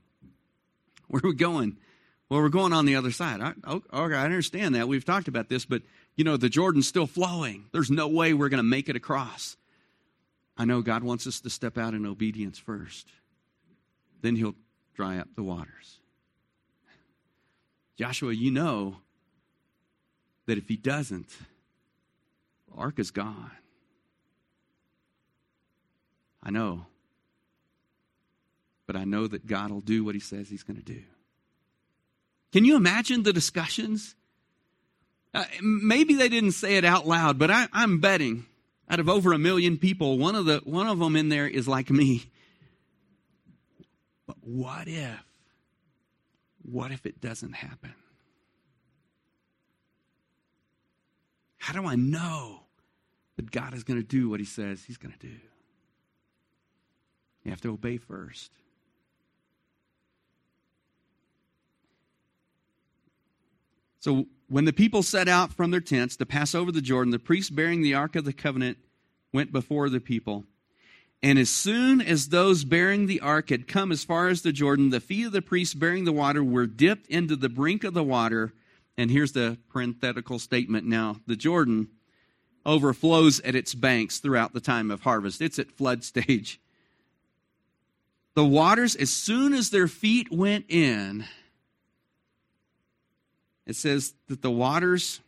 where 1.08 1.22
are 1.24 1.30
we 1.30 1.36
going? 1.36 1.78
Well, 2.28 2.42
we're 2.42 2.50
going 2.50 2.74
on 2.74 2.86
the 2.86 2.96
other 2.96 3.12
side. 3.12 3.40
I, 3.40 3.54
oh, 3.66 3.84
okay, 3.94 4.16
I 4.16 4.26
understand 4.26 4.74
that. 4.74 4.88
We've 4.88 5.06
talked 5.06 5.28
about 5.28 5.48
this, 5.48 5.66
but 5.66 5.84
you 6.16 6.24
know, 6.24 6.38
the 6.38 6.50
Jordan's 6.50 6.88
still 6.88 7.08
flowing. 7.08 7.66
There's 7.72 7.92
no 7.92 8.08
way 8.08 8.34
we're 8.34 8.50
going 8.50 8.58
to 8.58 8.64
make 8.64 8.90
it 8.90 8.96
across. 8.96 9.58
I 10.60 10.66
know 10.66 10.82
God 10.82 11.04
wants 11.04 11.26
us 11.26 11.40
to 11.40 11.50
step 11.50 11.78
out 11.78 11.94
in 11.94 12.06
obedience 12.06 12.60
first. 12.60 13.08
Then 14.22 14.36
he'll 14.36 14.56
dry 14.94 15.18
up 15.18 15.30
the 15.38 15.42
waters. 15.42 16.00
Joshua, 17.98 18.34
you 18.34 18.52
know 18.52 18.98
that 20.48 20.58
if 20.58 20.68
he 20.68 20.76
doesn't, 20.76 21.30
the 22.68 22.78
ark 22.78 23.00
is 23.00 23.10
gone. 23.10 23.52
I 26.44 26.52
know. 26.52 26.86
But 28.86 28.98
I 28.98 29.06
know 29.06 29.28
that 29.28 29.48
God 29.48 29.72
will 29.72 29.82
do 29.82 30.04
what 30.04 30.16
he 30.16 30.22
says 30.22 30.50
he's 30.50 30.64
going 30.64 30.78
to 30.78 30.84
do. 30.84 31.04
Can 32.52 32.66
you 32.66 32.76
imagine 32.76 33.24
the 33.24 33.32
discussions? 33.32 34.14
Uh, 35.34 35.46
maybe 35.62 36.16
they 36.16 36.28
didn't 36.28 36.54
say 36.54 36.76
it 36.76 36.84
out 36.84 37.08
loud, 37.08 37.40
but 37.40 37.50
I, 37.50 37.68
I'm 37.72 38.00
betting 38.00 38.46
out 38.90 39.00
of 39.00 39.08
over 39.08 39.34
a 39.34 39.38
million 39.38 39.78
people, 39.78 40.18
one 40.18 40.36
of 40.36 40.46
the 40.46 40.62
one 40.64 40.88
of 40.88 41.00
them 41.00 41.16
in 41.16 41.30
there 41.30 41.48
is 41.48 41.68
like 41.68 41.90
me. 41.90 42.26
But 44.26 44.38
what 44.42 44.88
if? 44.88 45.24
What 46.64 46.92
if 46.92 47.06
it 47.06 47.22
doesn't 47.22 47.54
happen? 47.54 47.94
How 51.58 51.74
do 51.74 51.86
I 51.86 51.96
know 51.96 52.62
that 53.36 53.52
God 53.52 53.74
is 53.74 53.84
going 53.84 54.00
to 54.00 54.06
do 54.06 54.30
what 54.30 54.40
He 54.40 54.46
says 54.46 54.84
He's 54.86 54.98
going 54.98 55.14
to 55.14 55.20
do? 55.20 55.36
You 57.44 57.52
have 57.52 57.62
to 57.62 57.70
obey 57.70 57.98
first. 57.98 58.52
So 64.00 64.28
when 64.50 64.66
the 64.66 64.74
people 64.74 65.04
set 65.04 65.28
out 65.28 65.54
from 65.54 65.72
their 65.72 65.80
tents 65.80 66.16
to 66.18 66.26
pass 66.26 66.54
over 66.54 66.72
the 66.72 66.82
Jordan, 66.82 67.12
the 67.12 67.20
priest 67.20 67.56
bearing 67.56 67.82
the 67.82 67.94
Ark 67.94 68.16
of 68.16 68.26
the 68.26 68.34
Covenant 68.34 68.78
went 69.32 69.52
before 69.52 69.90
the 69.90 70.00
people. 70.00 70.46
And 71.22 71.38
as 71.38 71.50
soon 71.50 72.02
as 72.02 72.30
those 72.30 72.64
bearing 72.64 73.06
the 73.06 73.20
ark 73.20 73.50
had 73.50 73.68
come 73.68 73.92
as 73.92 74.06
far 74.06 74.30
as 74.30 74.42
the 74.42 74.54
Jordan, 74.54 74.90
the 74.90 75.02
feet 75.02 75.26
of 75.26 75.34
the 75.34 75.42
priests 75.42 75.74
bearing 75.74 76.06
the 76.06 76.14
water 76.14 76.44
were 76.44 76.66
dipped 76.66 77.08
into 77.08 77.36
the 77.36 77.50
brink 77.50 77.84
of 77.84 77.94
the 77.94 78.04
water. 78.04 78.54
And 78.98 79.12
here's 79.12 79.34
the 79.34 79.58
parenthetical 79.72 80.40
statement 80.40 80.86
now 80.86 81.18
the 81.28 81.36
Jordan 81.36 81.90
overflows 82.66 83.40
at 83.42 83.56
its 83.56 83.74
banks 83.74 84.20
throughout 84.20 84.54
the 84.54 84.62
time 84.62 84.92
of 84.92 85.02
harvest, 85.02 85.42
it's 85.42 85.60
at 85.60 85.72
flood 85.72 86.04
stage. 86.04 86.62
The 88.36 88.46
waters, 88.46 88.96
as 88.96 89.10
soon 89.10 89.54
as 89.54 89.70
their 89.70 89.88
feet 89.88 90.32
went 90.32 90.66
in, 90.70 91.26
it 93.70 93.76
says 93.76 94.16
that 94.28 94.42
the 94.42 94.50
waters 94.50 95.22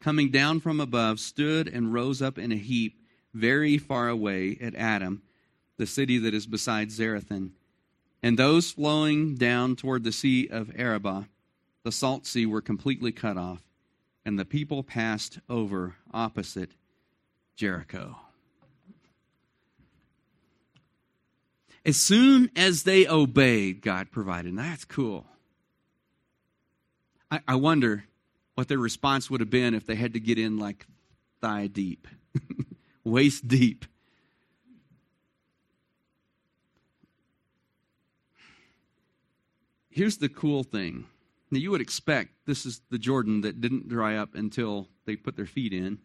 coming 0.00 0.28
down 0.32 0.58
from 0.58 0.80
above 0.80 1.20
stood 1.20 1.68
and 1.68 1.94
rose 1.94 2.20
up 2.20 2.36
in 2.36 2.50
a 2.50 2.56
heap 2.56 2.98
very 3.32 3.78
far 3.78 4.08
away 4.08 4.58
at 4.60 4.74
Adam, 4.74 5.22
the 5.76 5.86
city 5.86 6.18
that 6.18 6.34
is 6.34 6.48
beside 6.48 6.88
Zarethan. 6.88 7.50
And 8.24 8.36
those 8.36 8.72
flowing 8.72 9.36
down 9.36 9.76
toward 9.76 10.02
the 10.02 10.10
sea 10.10 10.48
of 10.48 10.72
Arabah, 10.76 11.26
the 11.84 11.92
salt 11.92 12.26
sea, 12.26 12.44
were 12.44 12.60
completely 12.60 13.12
cut 13.12 13.36
off, 13.36 13.62
and 14.24 14.36
the 14.36 14.44
people 14.44 14.82
passed 14.82 15.38
over 15.48 15.94
opposite 16.12 16.72
Jericho. 17.54 18.16
As 21.84 21.98
soon 21.98 22.50
as 22.56 22.82
they 22.82 23.06
obeyed, 23.06 23.80
God 23.80 24.10
provided. 24.10 24.58
That's 24.58 24.84
cool. 24.84 25.24
I, 27.30 27.40
I 27.48 27.54
wonder 27.56 28.04
what 28.54 28.68
their 28.68 28.78
response 28.78 29.30
would 29.30 29.40
have 29.40 29.50
been 29.50 29.74
if 29.74 29.86
they 29.86 29.96
had 29.96 30.14
to 30.14 30.20
get 30.20 30.38
in 30.38 30.58
like 30.58 30.86
thigh 31.40 31.66
deep, 31.66 32.06
waist 33.04 33.46
deep. 33.46 33.84
Here's 39.90 40.18
the 40.18 40.28
cool 40.28 40.62
thing. 40.62 41.06
Now, 41.50 41.58
you 41.58 41.70
would 41.70 41.80
expect 41.80 42.30
this 42.44 42.66
is 42.66 42.82
the 42.90 42.98
Jordan 42.98 43.40
that 43.42 43.60
didn't 43.60 43.88
dry 43.88 44.16
up 44.16 44.34
until 44.34 44.88
they 45.04 45.16
put 45.16 45.36
their 45.36 45.46
feet 45.46 45.72
in. 45.72 45.98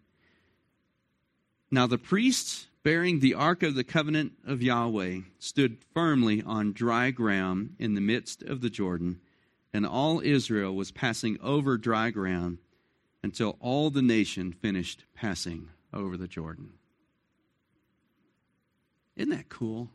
Now, 1.69 1.87
the 1.87 1.97
priests 1.97 2.67
bearing 2.83 3.19
the 3.19 3.33
Ark 3.33 3.63
of 3.63 3.75
the 3.75 3.83
Covenant 3.83 4.33
of 4.45 4.61
Yahweh 4.61 5.21
stood 5.39 5.77
firmly 5.93 6.41
on 6.41 6.73
dry 6.73 7.11
ground 7.11 7.75
in 7.79 7.95
the 7.95 8.01
midst 8.01 8.43
of 8.43 8.61
the 8.61 8.69
Jordan 8.69 9.19
and 9.73 9.85
all 9.85 10.21
Israel 10.21 10.75
was 10.75 10.91
passing 10.91 11.37
over 11.41 11.77
dry 11.77 12.09
ground 12.09 12.57
until 13.23 13.57
all 13.59 13.89
the 13.89 14.01
nation 14.01 14.51
finished 14.51 15.05
passing 15.15 15.69
over 15.93 16.17
the 16.17 16.27
Jordan. 16.27 16.73
Isn't 19.15 19.29
that 19.29 19.49
cool? 19.49 19.89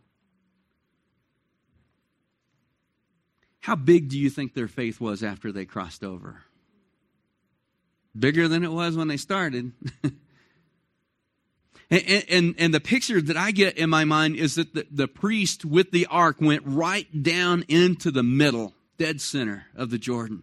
How 3.61 3.75
big 3.75 4.09
do 4.09 4.19
you 4.19 4.31
think 4.31 4.55
their 4.55 4.69
faith 4.69 5.01
was 5.01 5.25
after 5.25 5.51
they 5.51 5.65
crossed 5.65 6.05
over? 6.05 6.43
Bigger 8.17 8.47
than 8.47 8.63
it 8.63 8.71
was 8.71 8.97
when 8.97 9.09
they 9.09 9.17
started. 9.17 9.73
and, 11.91 12.25
and, 12.29 12.55
and, 12.59 12.73
the 12.73 12.81
picture 12.81 13.21
that 13.21 13.37
I 13.37 13.51
get 13.51 13.77
in 13.77 13.91
my 13.91 14.05
mind 14.05 14.37
is 14.37 14.55
that 14.55 14.73
the, 14.73 14.87
the 14.91 15.09
priest 15.09 15.65
with 15.65 15.91
the 15.91 16.07
ark 16.07 16.37
went 16.41 16.63
right 16.65 17.09
down 17.25 17.65
into 17.67 18.13
the 18.13 18.23
middle, 18.23 18.73
dead 18.97 19.21
center 19.21 19.67
of 19.75 19.91
the 19.91 19.99
Jordan, 19.99 20.43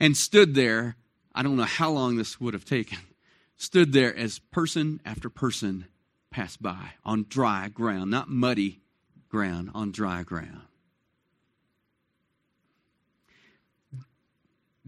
and 0.00 0.16
stood 0.16 0.54
there. 0.54 0.96
I 1.34 1.42
don't 1.42 1.56
know 1.56 1.64
how 1.64 1.90
long 1.90 2.16
this 2.16 2.40
would 2.40 2.54
have 2.54 2.64
taken. 2.64 2.98
Stood 3.56 3.92
there 3.92 4.14
as 4.14 4.38
person 4.38 5.00
after 5.04 5.30
person 5.30 5.86
passed 6.30 6.60
by 6.60 6.92
on 7.04 7.26
dry 7.28 7.68
ground, 7.68 8.10
not 8.10 8.28
muddy 8.28 8.80
ground, 9.28 9.70
on 9.74 9.90
dry 9.92 10.22
ground. 10.22 10.62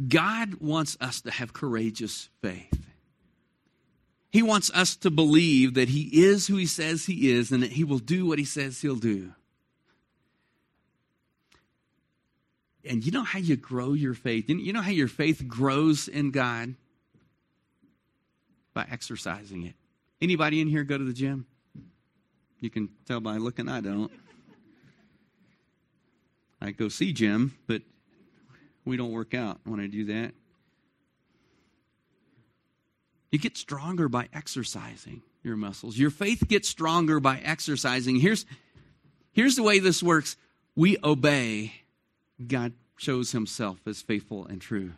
God 0.07 0.55
wants 0.61 0.97
us 1.01 1.21
to 1.23 1.31
have 1.31 1.53
courageous 1.53 2.29
faith. 2.41 2.87
He 4.31 4.43
wants 4.43 4.71
us 4.73 4.95
to 4.97 5.11
believe 5.11 5.75
that 5.75 5.89
He 5.89 6.23
is 6.23 6.47
who 6.47 6.57
He 6.57 6.67
says 6.67 7.07
He 7.07 7.31
is 7.31 7.51
and 7.51 7.63
that 7.63 7.73
He 7.73 7.85
will 7.85 7.99
do 7.99 8.27
what 8.27 8.39
He 8.39 8.45
says 8.45 8.81
He'll 8.81 8.97
do. 8.97 9.33
And 12.85 13.05
you 13.05 13.13
know 13.13 13.25
how 13.25 13.39
you 13.39 13.57
grow 13.57 13.93
your 13.93 14.15
faith? 14.15 14.49
You 14.49 14.73
know 14.73 14.83
how 14.83 14.91
your 14.91 15.09
faith 15.09 15.47
grows 15.47 16.09
in 16.09 16.31
God? 16.31 16.75
By 18.75 18.87
exercising 18.91 19.65
it. 19.65 19.75
Anybody 20.21 20.61
in 20.61 20.69
here 20.69 20.85
go 20.85 20.97
to 20.97 21.05
the 21.05 21.13
gym? 21.13 21.47
You 22.61 22.71
can 22.71 22.89
tell 23.07 23.21
by 23.21 23.37
looking, 23.37 23.69
I 23.69 23.81
don't. 23.81 24.11
I 26.61 26.73
go 26.73 26.89
see 26.89 27.13
Jim, 27.13 27.57
but 27.67 27.83
we 28.85 28.97
don't 28.97 29.13
work 29.13 29.35
out 29.35 29.61
when 29.65 29.81
I 29.81 29.87
do 29.87 30.07
that. 30.07 30.33
You 33.31 33.39
get 33.39 33.57
stronger 33.57 34.09
by 34.09 34.29
exercising 34.33 35.23
your 35.43 35.57
muscles. 35.57 35.97
Your 35.99 36.11
faith 36.11 36.49
gets 36.49 36.69
stronger 36.69 37.21
by 37.21 37.39
exercising. 37.39 38.17
Here's, 38.17 38.47
here's 39.33 39.55
the 39.55 39.63
way 39.63 39.79
this 39.79 40.03
works 40.03 40.37
we 40.75 40.97
obey, 41.05 41.75
God 42.45 42.73
shows 42.97 43.33
himself 43.33 43.79
as 43.87 44.03
faithful 44.03 44.47
and 44.47 44.61
true. 44.61 44.93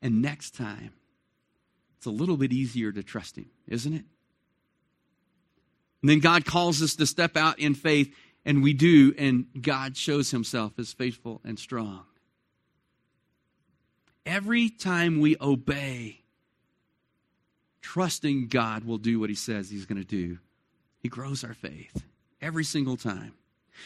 And 0.00 0.20
next 0.22 0.54
time, 0.54 0.92
it's 1.96 2.06
a 2.06 2.10
little 2.10 2.36
bit 2.36 2.52
easier 2.52 2.92
to 2.92 3.02
trust 3.02 3.36
him, 3.36 3.50
isn't 3.68 3.92
it? 3.92 4.04
And 6.02 6.10
then 6.10 6.18
God 6.18 6.44
calls 6.44 6.82
us 6.82 6.96
to 6.96 7.06
step 7.06 7.36
out 7.36 7.58
in 7.58 7.74
faith, 7.74 8.12
and 8.44 8.62
we 8.62 8.72
do, 8.72 9.14
and 9.16 9.46
God 9.60 9.96
shows 9.96 10.32
himself 10.32 10.72
as 10.78 10.92
faithful 10.92 11.40
and 11.44 11.58
strong. 11.58 12.04
Every 14.26 14.68
time 14.68 15.20
we 15.20 15.36
obey, 15.40 16.22
trusting 17.80 18.48
God 18.48 18.84
will 18.84 18.98
do 18.98 19.18
what 19.18 19.30
He 19.30 19.36
says 19.36 19.68
He's 19.68 19.86
going 19.86 20.00
to 20.00 20.06
do, 20.06 20.38
He 21.00 21.08
grows 21.08 21.44
our 21.44 21.54
faith 21.54 22.02
every 22.40 22.64
single 22.64 22.96
time. 22.96 23.34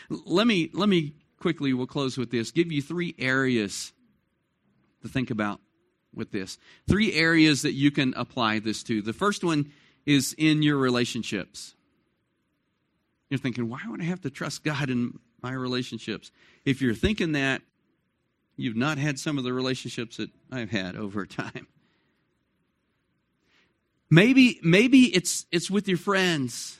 Let 0.09 0.47
me 0.47 0.71
let 0.73 0.89
me 0.89 1.15
quickly. 1.38 1.72
We'll 1.72 1.87
close 1.87 2.16
with 2.16 2.31
this. 2.31 2.51
Give 2.51 2.70
you 2.72 2.83
three 2.83 3.14
areas 3.18 3.92
to 5.03 5.09
think 5.09 5.31
about 5.31 5.61
with 6.14 6.33
this. 6.33 6.59
Three 6.88 7.12
areas 7.12 7.62
that 7.62 7.72
you 7.72 7.90
can 7.90 8.14
apply 8.16 8.59
this 8.59 8.83
to. 8.85 9.03
The 9.03 9.12
first 9.12 9.44
one 9.44 9.72
is 10.07 10.35
in 10.38 10.62
your 10.62 10.79
relationships. 10.79 11.75
You're 13.29 13.38
thinking, 13.38 13.68
why 13.68 13.81
would 13.87 14.01
I 14.01 14.05
have 14.05 14.20
to 14.22 14.31
trust 14.31 14.64
God 14.64 14.88
in 14.88 15.18
my 15.42 15.53
relationships? 15.53 16.31
If 16.64 16.81
you're 16.81 16.94
thinking 16.94 17.33
that, 17.33 17.62
you've 18.57 18.77
not 18.77 18.99
had 18.99 19.18
some 19.18 19.37
of 19.37 19.44
the 19.44 19.53
relationships 19.53 20.16
that 20.16 20.31
I've 20.51 20.70
had 20.70 20.96
over 20.96 21.27
time. 21.27 21.66
Maybe, 24.09 24.61
maybe 24.62 25.14
it's, 25.14 25.46
it's 25.51 25.70
with 25.70 25.88
your 25.88 25.99
friends. 25.99 26.79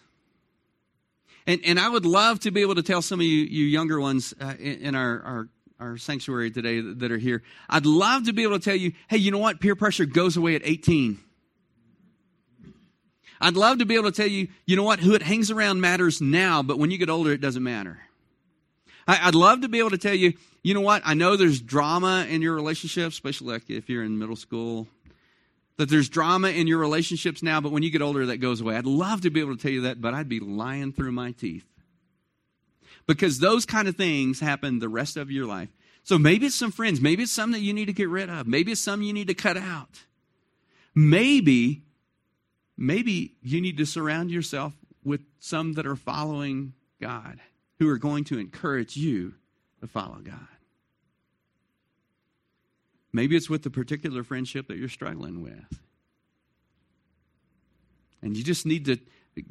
And, 1.47 1.61
and 1.65 1.79
I 1.79 1.89
would 1.89 2.05
love 2.05 2.41
to 2.41 2.51
be 2.51 2.63
able 2.63 2.75
to 2.75 2.83
tell 2.83 3.03
some 3.03 3.21
of 3.21 3.27
you, 3.27 3.45
you 3.45 3.67
younger 3.67 4.01
ones 4.01 4.35
uh, 4.41 4.55
in, 4.59 4.81
in 4.81 4.95
our, 4.95 5.23
our, 5.23 5.49
our 5.79 5.97
sanctuary 5.97 6.51
today 6.51 6.81
that 6.81 7.13
are 7.13 7.19
here, 7.19 7.43
I'd 7.69 7.87
love 7.87 8.25
to 8.25 8.33
be 8.33 8.43
able 8.43 8.59
to 8.59 8.65
tell 8.65 8.75
you, 8.75 8.93
hey, 9.09 9.19
you 9.19 9.31
know 9.31 9.39
what? 9.39 9.61
Peer 9.61 9.77
pressure 9.77 10.07
goes 10.07 10.37
away 10.37 10.57
at 10.57 10.63
18. 10.65 11.19
I'd 13.41 13.55
love 13.55 13.79
to 13.79 13.87
be 13.87 13.95
able 13.95 14.11
to 14.11 14.17
tell 14.17 14.27
you, 14.27 14.49
you 14.65 14.77
know 14.77 14.83
what? 14.83 15.01
Who 15.01 15.15
it 15.15 15.23
hangs 15.23 15.51
around 15.51 15.81
matters 15.81 16.21
now, 16.21 16.63
but 16.63 16.79
when 16.79 16.91
you 16.91 16.99
get 16.99 17.11
older, 17.11 17.33
it 17.33 17.41
doesn't 17.41 17.63
matter. 17.63 18.01
I, 19.07 19.27
would 19.27 19.35
love 19.37 19.61
to 19.61 19.69
be 19.69 19.79
able 19.79 19.91
to 19.91 19.99
tell 19.99 20.15
you, 20.15 20.33
you 20.63 20.75
know 20.75 20.81
what? 20.81 21.03
I 21.05 21.15
know 21.15 21.37
there's 21.37 21.61
drama 21.61 22.27
in 22.29 22.43
your 22.43 22.55
relationship, 22.55 23.09
especially 23.09 23.53
like 23.53 23.71
if 23.71 23.89
you're 23.89 24.03
in 24.03 24.19
middle 24.19 24.35
school, 24.35 24.89
that 25.77 25.89
there's 25.89 26.09
drama 26.09 26.49
in 26.49 26.67
your 26.67 26.79
relationships 26.79 27.43
now, 27.43 27.61
but 27.61 27.73
when 27.73 27.83
you 27.83 27.91
get 27.91 28.03
older, 28.03 28.27
that 28.27 28.39
goes 28.39 28.61
away. 28.61 28.77
I'd 28.77 28.87
love 28.87 29.21
to 29.23 29.31
be 29.31 29.41
able 29.41 29.57
to 29.57 29.62
tell 29.62 29.71
you 29.71 29.83
that, 29.83 30.01
but 30.01 30.15
I'd 30.15 30.29
be 30.29 30.41
lying 30.41 30.93
through 30.93 31.12
my 31.12 31.33
teeth. 31.33 31.67
Because 33.07 33.39
those 33.39 33.67
kind 33.67 33.87
of 33.87 33.97
things 33.97 34.41
happen 34.41 34.79
the 34.79 34.89
rest 34.89 35.17
of 35.17 35.31
your 35.31 35.47
life. 35.47 35.69
So 36.03 36.19
maybe 36.19 36.47
it's 36.47 36.55
some 36.55 36.73
friends. 36.73 37.01
Maybe 37.01 37.25
it's 37.25 37.33
some 37.33 37.53
that 37.53 37.61
you 37.61 37.73
need 37.73 37.87
to 37.87 37.93
get 37.93 38.09
rid 38.09 38.31
of. 38.31 38.47
Maybe 38.47 38.73
it's 38.73 38.81
some 38.81 39.03
you 39.03 39.12
need 39.12 39.29
to 39.29 39.35
cut 39.35 39.57
out. 39.57 40.03
Maybe, 40.95 41.83
maybe 42.77 43.35
you 43.43 43.61
need 43.61 43.77
to 43.77 43.87
surround 43.87 44.31
yourself 44.31 44.73
with 45.05 45.21
some 45.39 45.75
that 45.75 45.87
are 45.87 45.97
following 45.97 46.73
God 47.01 47.39
who 47.79 47.89
are 47.89 47.99
going 47.99 48.25
to 48.25 48.39
encourage 48.39 48.97
you 48.97 49.35
to 49.81 49.87
follow 49.87 50.19
God. 50.23 50.49
Maybe 53.12 53.37
it's 53.37 53.49
with 53.49 53.62
the 53.62 53.71
particular 53.71 54.23
friendship 54.23 54.69
that 54.69 54.77
you're 54.77 54.88
struggling 54.88 55.42
with. 55.42 55.81
And 58.23 58.37
you 58.37 58.42
just 58.42 58.66
need 58.66 58.85
to, 58.87 58.99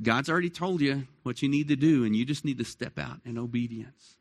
God's 0.01 0.29
already 0.29 0.49
told 0.49 0.81
you 0.81 1.07
what 1.23 1.41
you 1.41 1.49
need 1.49 1.67
to 1.69 1.75
do, 1.75 2.03
and 2.03 2.15
you 2.15 2.25
just 2.25 2.45
need 2.45 2.57
to 2.57 2.65
step 2.65 2.99
out 2.99 3.19
in 3.25 3.37
obedience. 3.37 4.17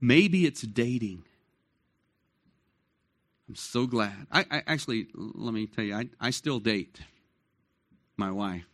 Maybe 0.00 0.46
it's 0.46 0.62
dating. 0.62 1.24
I'm 3.48 3.54
so 3.54 3.86
glad. 3.86 4.26
I, 4.30 4.44
I 4.50 4.62
actually, 4.66 5.06
let 5.14 5.54
me 5.54 5.66
tell 5.66 5.84
you, 5.84 5.94
I, 5.94 6.08
I 6.20 6.30
still 6.30 6.58
date 6.58 7.00
my 8.16 8.30
wife. 8.30 8.66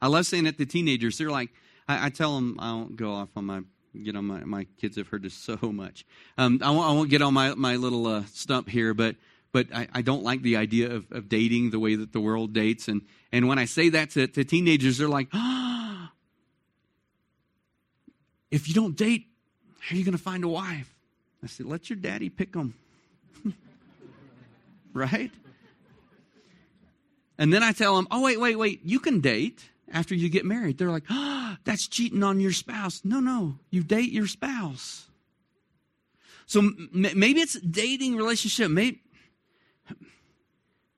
I 0.00 0.08
love 0.08 0.26
saying 0.26 0.46
it 0.46 0.58
to 0.58 0.66
teenagers. 0.66 1.18
They're 1.18 1.30
like, 1.30 1.50
I, 1.88 2.06
I 2.06 2.08
tell 2.10 2.34
them 2.36 2.56
I 2.58 2.70
don't 2.70 2.96
go 2.96 3.12
off 3.12 3.30
on 3.36 3.44
my 3.44 3.62
get 4.02 4.16
on 4.16 4.24
my 4.24 4.44
my 4.44 4.66
kids 4.80 4.96
have 4.96 5.08
heard 5.08 5.22
this 5.22 5.34
so 5.34 5.58
much. 5.62 6.04
Um, 6.38 6.60
I 6.62 6.70
won't 6.70 6.88
I 6.88 6.92
won't 6.92 7.10
get 7.10 7.22
on 7.22 7.34
my 7.34 7.54
my 7.54 7.76
little 7.76 8.06
uh, 8.06 8.24
stump 8.32 8.68
here, 8.68 8.94
but 8.94 9.16
but 9.52 9.68
I, 9.72 9.86
I, 9.94 10.02
don't 10.02 10.24
like 10.24 10.42
the 10.42 10.56
idea 10.56 10.90
of, 10.90 11.12
of 11.12 11.28
dating 11.28 11.70
the 11.70 11.78
way 11.78 11.94
that 11.94 12.12
the 12.12 12.18
world 12.18 12.52
dates. 12.52 12.88
And 12.88 13.02
and 13.30 13.46
when 13.46 13.56
I 13.56 13.66
say 13.66 13.88
that 13.90 14.10
to, 14.10 14.26
to 14.26 14.42
teenagers, 14.42 14.98
they're 14.98 15.08
like, 15.08 15.28
ah, 15.32 16.12
if 18.50 18.66
you 18.66 18.74
don't 18.74 18.96
date, 18.96 19.28
how 19.78 19.94
are 19.94 19.98
you 19.98 20.04
going 20.04 20.16
to 20.16 20.22
find 20.22 20.42
a 20.42 20.48
wife? 20.48 20.92
I 21.42 21.46
said, 21.46 21.66
let 21.66 21.88
your 21.88 21.98
daddy 21.98 22.30
pick 22.30 22.52
them. 22.52 22.74
right? 24.92 25.30
And 27.38 27.52
then 27.52 27.62
I 27.62 27.72
tell 27.72 27.96
them, 27.96 28.08
oh, 28.10 28.22
wait, 28.22 28.40
wait, 28.40 28.56
wait, 28.56 28.80
you 28.84 28.98
can 28.98 29.20
date 29.20 29.62
after 29.92 30.14
you 30.14 30.28
get 30.28 30.44
married. 30.44 30.78
They're 30.78 30.90
like, 30.90 31.04
ah, 31.10 31.33
that's 31.64 31.86
cheating 31.86 32.22
on 32.22 32.40
your 32.40 32.52
spouse. 32.52 33.02
No, 33.04 33.20
no, 33.20 33.58
you 33.70 33.82
date 33.82 34.10
your 34.10 34.26
spouse. 34.26 35.08
So 36.46 36.60
m- 36.60 36.90
maybe 36.92 37.40
it's 37.40 37.58
dating 37.60 38.16
relationship. 38.16 38.70
Maybe, 38.70 39.00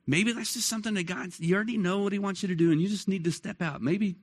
maybe 0.07 0.33
that's 0.33 0.55
just 0.55 0.69
something 0.69 0.95
that 0.95 1.07
God, 1.07 1.31
you 1.38 1.55
already 1.55 1.77
know 1.77 2.01
what 2.01 2.12
He 2.12 2.19
wants 2.19 2.42
you 2.42 2.49
to 2.49 2.55
do, 2.55 2.73
and 2.73 2.81
you 2.81 2.88
just 2.88 3.09
need 3.09 3.25
to 3.25 3.33
step 3.33 3.61
out. 3.61 3.83
Maybe, 3.83 4.16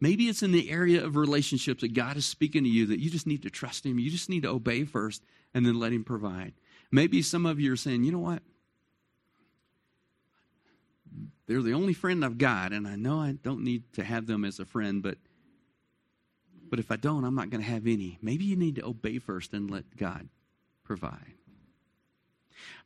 maybe 0.00 0.28
it's 0.28 0.42
in 0.42 0.52
the 0.52 0.70
area 0.70 1.04
of 1.04 1.16
relationships 1.16 1.82
that 1.82 1.94
God 1.94 2.16
is 2.16 2.26
speaking 2.26 2.64
to 2.64 2.68
you 2.70 2.86
that 2.86 3.00
you 3.00 3.10
just 3.10 3.26
need 3.26 3.42
to 3.42 3.50
trust 3.50 3.84
Him. 3.86 3.98
You 3.98 4.10
just 4.10 4.28
need 4.28 4.42
to 4.42 4.50
obey 4.50 4.84
first 4.84 5.22
and 5.54 5.66
then 5.66 5.78
let 5.78 5.92
Him 5.92 6.04
provide. 6.04 6.54
Maybe 6.90 7.22
some 7.22 7.46
of 7.46 7.60
you 7.60 7.72
are 7.72 7.76
saying, 7.76 8.04
you 8.04 8.12
know 8.12 8.18
what? 8.18 8.42
they're 11.46 11.62
the 11.62 11.74
only 11.74 11.92
friend 11.92 12.24
I've 12.24 12.38
got, 12.38 12.72
and 12.72 12.86
I 12.86 12.96
know 12.96 13.20
I 13.20 13.32
don't 13.32 13.62
need 13.62 13.92
to 13.94 14.04
have 14.04 14.26
them 14.26 14.44
as 14.44 14.58
a 14.58 14.64
friend, 14.64 15.02
but 15.02 15.18
but 16.72 16.78
if 16.78 16.90
I 16.90 16.96
don't, 16.96 17.26
I'm 17.26 17.34
not 17.34 17.50
going 17.50 17.62
to 17.62 17.68
have 17.68 17.86
any. 17.86 18.16
Maybe 18.22 18.46
you 18.46 18.56
need 18.56 18.76
to 18.76 18.86
obey 18.86 19.18
first 19.18 19.52
and 19.52 19.70
let 19.70 19.94
God 19.94 20.26
provide. 20.84 21.34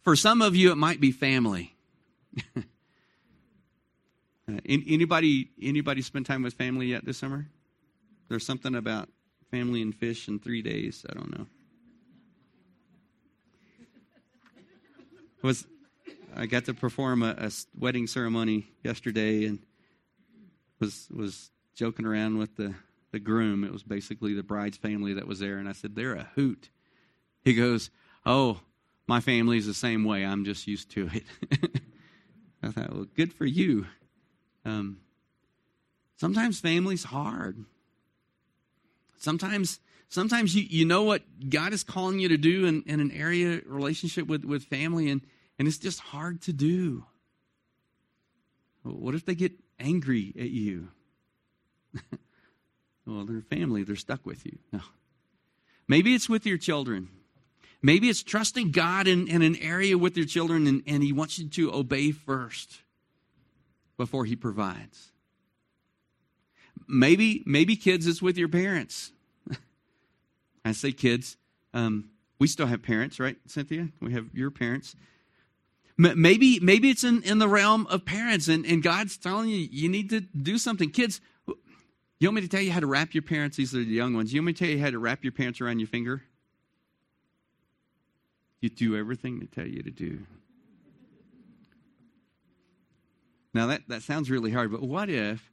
For 0.03 0.16
some 0.16 0.42
of 0.42 0.57
you, 0.57 0.72
it 0.72 0.77
might 0.77 1.01
be 1.01 1.12
family. 1.12 1.72
Uh, 4.49 4.61
anybody 4.64 5.51
anybody 5.61 6.01
spend 6.01 6.25
time 6.25 6.44
with 6.44 6.55
family 6.55 6.87
yet 6.87 7.05
this 7.05 7.18
summer? 7.18 7.49
There's 8.29 8.46
something 8.46 8.77
about 8.77 9.09
family 9.51 9.83
and 9.83 9.92
fish 9.92 10.29
in 10.29 10.38
three 10.38 10.62
days. 10.62 11.05
I 11.11 11.14
don't 11.14 11.37
know. 11.37 11.46
Was 15.42 15.66
I 16.37 16.46
got 16.46 16.66
to 16.66 16.75
perform 16.75 17.25
a, 17.25 17.35
a 17.38 17.51
wedding 17.77 18.07
ceremony 18.07 18.68
yesterday 18.85 19.46
and 19.46 19.59
was 20.79 21.09
was 21.12 21.51
joking 21.75 22.07
around 22.07 22.38
with 22.38 22.55
the 22.55 22.72
the 23.16 23.20
groom. 23.20 23.64
It 23.64 23.72
was 23.72 23.83
basically 23.83 24.35
the 24.35 24.42
bride's 24.42 24.76
family 24.76 25.14
that 25.14 25.26
was 25.26 25.38
there, 25.38 25.57
and 25.57 25.66
I 25.66 25.72
said 25.72 25.94
they're 25.94 26.14
a 26.14 26.29
hoot. 26.35 26.68
He 27.42 27.55
goes, 27.55 27.90
"Oh, 28.26 28.61
my 29.07 29.20
family's 29.20 29.64
the 29.64 29.72
same 29.72 30.05
way. 30.05 30.22
I'm 30.22 30.44
just 30.44 30.66
used 30.66 30.90
to 30.90 31.09
it." 31.14 31.72
I 32.62 32.72
thought, 32.72 32.92
well, 32.92 33.07
good 33.14 33.33
for 33.33 33.46
you. 33.46 33.87
Um, 34.66 34.98
sometimes 36.16 36.61
family's 36.61 37.05
hard. 37.05 37.64
Sometimes, 39.16 39.81
sometimes 40.11 40.55
you, 40.55 40.64
you 40.68 40.85
know 40.85 41.05
what 41.05 41.22
God 41.48 41.72
is 41.72 41.83
calling 41.85 42.18
you 42.18 42.29
to 42.29 42.37
do 42.37 42.66
in, 42.66 42.83
in 42.87 43.00
an 43.00 43.12
area 43.12 43.62
relationship 43.64 44.26
with, 44.26 44.44
with 44.44 44.64
family, 44.64 45.09
and, 45.09 45.22
and 45.59 45.66
it's 45.66 45.79
just 45.79 46.00
hard 46.00 46.42
to 46.42 46.52
do. 46.52 47.07
What 48.83 49.14
if 49.14 49.24
they 49.24 49.35
get 49.35 49.52
angry 49.81 50.35
at 50.38 50.50
you? 50.50 50.88
well, 53.07 53.25
they're 53.25 53.40
family, 53.40 53.83
they're 53.83 53.97
stuck 53.97 54.27
with 54.27 54.45
you. 54.45 54.59
No. 54.73 54.81
Maybe 55.88 56.14
it's 56.14 56.29
with 56.29 56.47
your 56.47 56.59
children. 56.59 57.09
Maybe 57.83 58.09
it's 58.09 58.23
trusting 58.23 58.73
God 58.73 59.07
in, 59.07 59.29
in 59.29 59.42
an 59.42 59.57
area 59.57 59.97
with 59.97 60.16
your 60.16 60.27
children, 60.27 60.66
and, 60.66 60.83
and 60.87 61.03
He 61.03 61.12
wants 61.12 61.38
you 61.38 61.49
to 61.49 61.73
obey 61.73 62.11
first 62.11 62.81
before 63.97 64.25
he 64.25 64.37
provides. 64.37 65.12
Maybe, 66.88 67.42
maybe 67.47 67.77
kids, 67.77 68.07
it's 68.07 68.23
with 68.23 68.38
your 68.38 68.49
parents. 68.49 69.12
I 70.64 70.73
say 70.73 70.92
kids. 70.92 71.37
Um, 71.75 72.11
we 72.38 72.47
still 72.47 72.66
have 72.66 72.83
parents, 72.83 73.19
right, 73.19 73.37
Cynthia? 73.47 73.88
We 74.01 74.12
have 74.12 74.27
your 74.33 74.51
parents. 74.51 74.95
Maybe, 75.99 76.61
maybe 76.61 76.90
it's 76.90 77.05
in, 77.05 77.23
in 77.23 77.38
the 77.38 77.49
realm 77.49 77.87
of 77.87 78.05
parents, 78.05 78.49
and, 78.49 78.66
and 78.66 78.83
God's 78.83 79.16
telling 79.16 79.49
you 79.49 79.57
you 79.57 79.88
need 79.88 80.11
to 80.11 80.21
do 80.21 80.59
something. 80.59 80.90
Kids, 80.90 81.23
you 82.18 82.29
want 82.29 82.37
me 82.37 82.40
to 82.42 82.48
tell 82.48 82.62
you 82.62 82.72
how 82.72 82.81
to 82.81 82.87
wrap 82.87 83.14
your 83.14 83.22
parents? 83.22 83.57
These 83.57 83.74
are 83.74 83.79
the 83.79 83.85
young 83.85 84.14
ones. 84.14 84.33
You 84.33 84.40
want 84.40 84.46
me 84.46 84.52
to 84.55 84.59
tell 84.59 84.68
you 84.68 84.81
how 84.81 84.90
to 84.90 84.98
wrap 84.98 85.22
your 85.22 85.33
parents 85.33 85.61
around 85.61 85.81
your 85.81 85.88
finger? 85.88 86.22
You 88.61 88.70
do 88.70 88.96
everything 88.96 89.38
they 89.38 89.46
tell 89.46 89.66
you 89.66 89.83
to 89.83 89.90
do. 89.90 90.20
Now 93.52 93.66
that, 93.66 93.83
that 93.88 94.02
sounds 94.02 94.31
really 94.31 94.50
hard, 94.50 94.70
but 94.70 94.83
what 94.83 95.09
if 95.09 95.50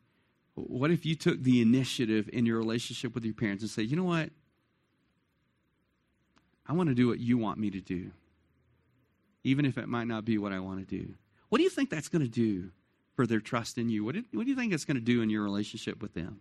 what 0.56 0.92
if 0.92 1.06
you 1.06 1.16
took 1.16 1.42
the 1.42 1.62
initiative 1.62 2.30
in 2.32 2.46
your 2.46 2.58
relationship 2.58 3.16
with 3.16 3.26
your 3.26 3.34
parents 3.34 3.64
and 3.64 3.72
say, 3.72 3.82
you 3.82 3.96
know 3.96 4.04
what? 4.04 4.30
I 6.68 6.74
want 6.74 6.90
to 6.90 6.96
do 6.96 7.08
what 7.08 7.20
you 7.20 7.38
want 7.38 7.58
me 7.58 7.72
to 7.72 7.82
do, 7.82 8.12
even 9.44 9.66
if 9.66 9.78
it 9.78 9.88
might 9.88 10.08
not 10.08 10.26
be 10.26 10.38
what 10.38 10.52
I 10.52 10.60
want 10.60 10.80
to 10.80 10.86
do. 10.86 11.14
What 11.50 11.58
do 11.58 11.64
you 11.64 11.70
think 11.70 11.90
that's 11.90 12.08
going 12.08 12.22
to 12.22 12.30
do 12.30 12.70
for 13.16 13.26
their 13.26 13.40
trust 13.40 13.78
in 13.78 13.90
you? 13.90 14.06
What 14.06 14.16
do, 14.16 14.24
what 14.34 14.44
do 14.44 14.50
you 14.50 14.56
think 14.56 14.74
it's 14.74 14.86
going 14.86 14.96
to 14.98 15.02
do 15.02 15.22
in 15.22 15.30
your 15.30 15.44
relationship 15.44 16.02
with 16.02 16.14
them? 16.14 16.40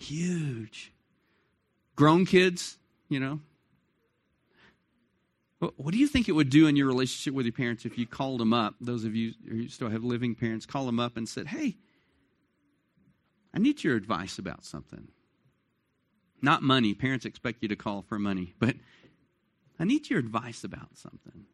Huge. 0.00 0.92
Grown 1.94 2.26
kids, 2.26 2.78
you 3.08 3.20
know, 3.20 3.40
what 5.60 5.92
do 5.92 5.98
you 5.98 6.06
think 6.06 6.28
it 6.28 6.32
would 6.32 6.48
do 6.48 6.66
in 6.68 6.76
your 6.76 6.86
relationship 6.86 7.34
with 7.34 7.44
your 7.44 7.52
parents 7.52 7.84
if 7.84 7.98
you 7.98 8.06
called 8.06 8.40
them 8.40 8.54
up? 8.54 8.76
Those 8.80 9.04
of 9.04 9.14
you 9.14 9.34
who 9.46 9.68
still 9.68 9.90
have 9.90 10.02
living 10.02 10.34
parents, 10.34 10.64
call 10.64 10.86
them 10.86 10.98
up 10.98 11.18
and 11.18 11.28
said, 11.28 11.48
Hey, 11.48 11.76
I 13.52 13.58
need 13.58 13.84
your 13.84 13.94
advice 13.94 14.38
about 14.38 14.64
something. 14.64 15.08
Not 16.40 16.62
money. 16.62 16.94
Parents 16.94 17.26
expect 17.26 17.62
you 17.62 17.68
to 17.68 17.76
call 17.76 18.00
for 18.00 18.18
money, 18.18 18.54
but 18.58 18.76
I 19.78 19.84
need 19.84 20.08
your 20.08 20.18
advice 20.18 20.64
about 20.64 20.96
something. 20.96 21.44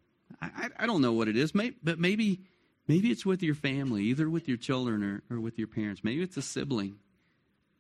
I, 0.41 0.47
I, 0.57 0.69
I 0.85 0.87
don't 0.87 1.03
know 1.03 1.13
what 1.13 1.27
it 1.27 1.37
is, 1.37 1.51
but 1.51 1.99
maybe, 1.99 2.43
maybe 2.87 3.11
it's 3.11 3.27
with 3.27 3.43
your 3.43 3.57
family, 3.57 4.05
either 4.05 4.31
with 4.31 4.47
your 4.47 4.57
children 4.57 5.03
or, 5.03 5.35
or 5.35 5.41
with 5.41 5.59
your 5.59 5.67
parents. 5.67 6.05
Maybe 6.05 6.23
it's 6.23 6.37
a 6.37 6.43
sibling, 6.43 6.99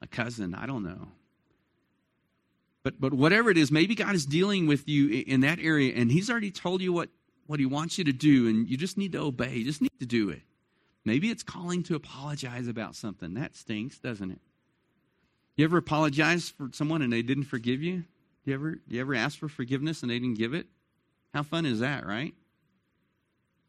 a 0.03 0.07
cousin. 0.07 0.55
I 0.55 0.67
don't 0.67 0.85
know. 0.85 1.09
But, 2.83 3.01
but 3.01 3.13
whatever 3.13 3.51
it 3.51 3.59
is, 3.59 3.73
maybe 3.73 3.95
God 3.95 4.15
is 4.15 4.27
dealing 4.27 4.67
with 4.67 4.89
you 4.89 5.25
in 5.27 5.41
that 5.41 5.59
area 5.59 5.95
and 5.95 6.11
He's 6.11 6.31
already 6.31 6.51
told 6.51 6.81
you 6.81 6.93
what, 6.93 7.09
what 7.47 7.59
He 7.59 7.67
wants 7.67 7.99
you 7.99 8.05
to 8.05 8.13
do, 8.13 8.49
and 8.49 8.69
you 8.69 8.77
just 8.77 8.97
need 8.97 9.13
to 9.13 9.19
obey. 9.19 9.57
You 9.57 9.65
just 9.65 9.83
need 9.83 9.99
to 9.99 10.07
do 10.07 10.31
it. 10.31 10.43
Maybe 11.05 11.31
it's 11.31 11.43
calling 11.43 11.83
to 11.85 11.95
apologize 11.95 12.69
about 12.69 12.95
something. 12.95 13.35
That 13.35 13.57
stinks, 13.57 13.99
doesn't 13.99 14.31
it? 14.31 14.41
You 15.57 15.65
ever 15.65 15.79
apologize 15.79 16.51
for 16.51 16.69
someone 16.73 17.03
and 17.03 17.13
they 17.13 17.23
didn't 17.23 17.45
forgive 17.45 17.83
you? 17.83 18.05
You 18.45 18.55
ever, 18.55 18.79
you 18.87 19.01
ever 19.01 19.15
ask 19.15 19.39
for 19.39 19.49
forgiveness 19.49 20.03
and 20.03 20.11
they 20.11 20.19
didn't 20.19 20.39
give 20.39 20.55
it? 20.55 20.67
How 21.33 21.43
fun 21.43 21.67
is 21.67 21.81
that, 21.81 22.07
right? 22.07 22.35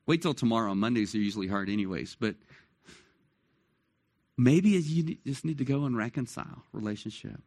Wait 0.06 0.22
till 0.22 0.34
tomorrow. 0.34 0.74
Mondays 0.74 1.14
are 1.16 1.20
usually 1.20 1.48
hard, 1.48 1.70
anyways. 1.70 2.16
But 2.20 2.36
maybe 4.38 4.70
you 4.70 5.18
just 5.26 5.44
need 5.44 5.58
to 5.58 5.66
go 5.66 5.86
and 5.86 5.98
reconcile 5.98 6.64
relationship. 6.72 7.42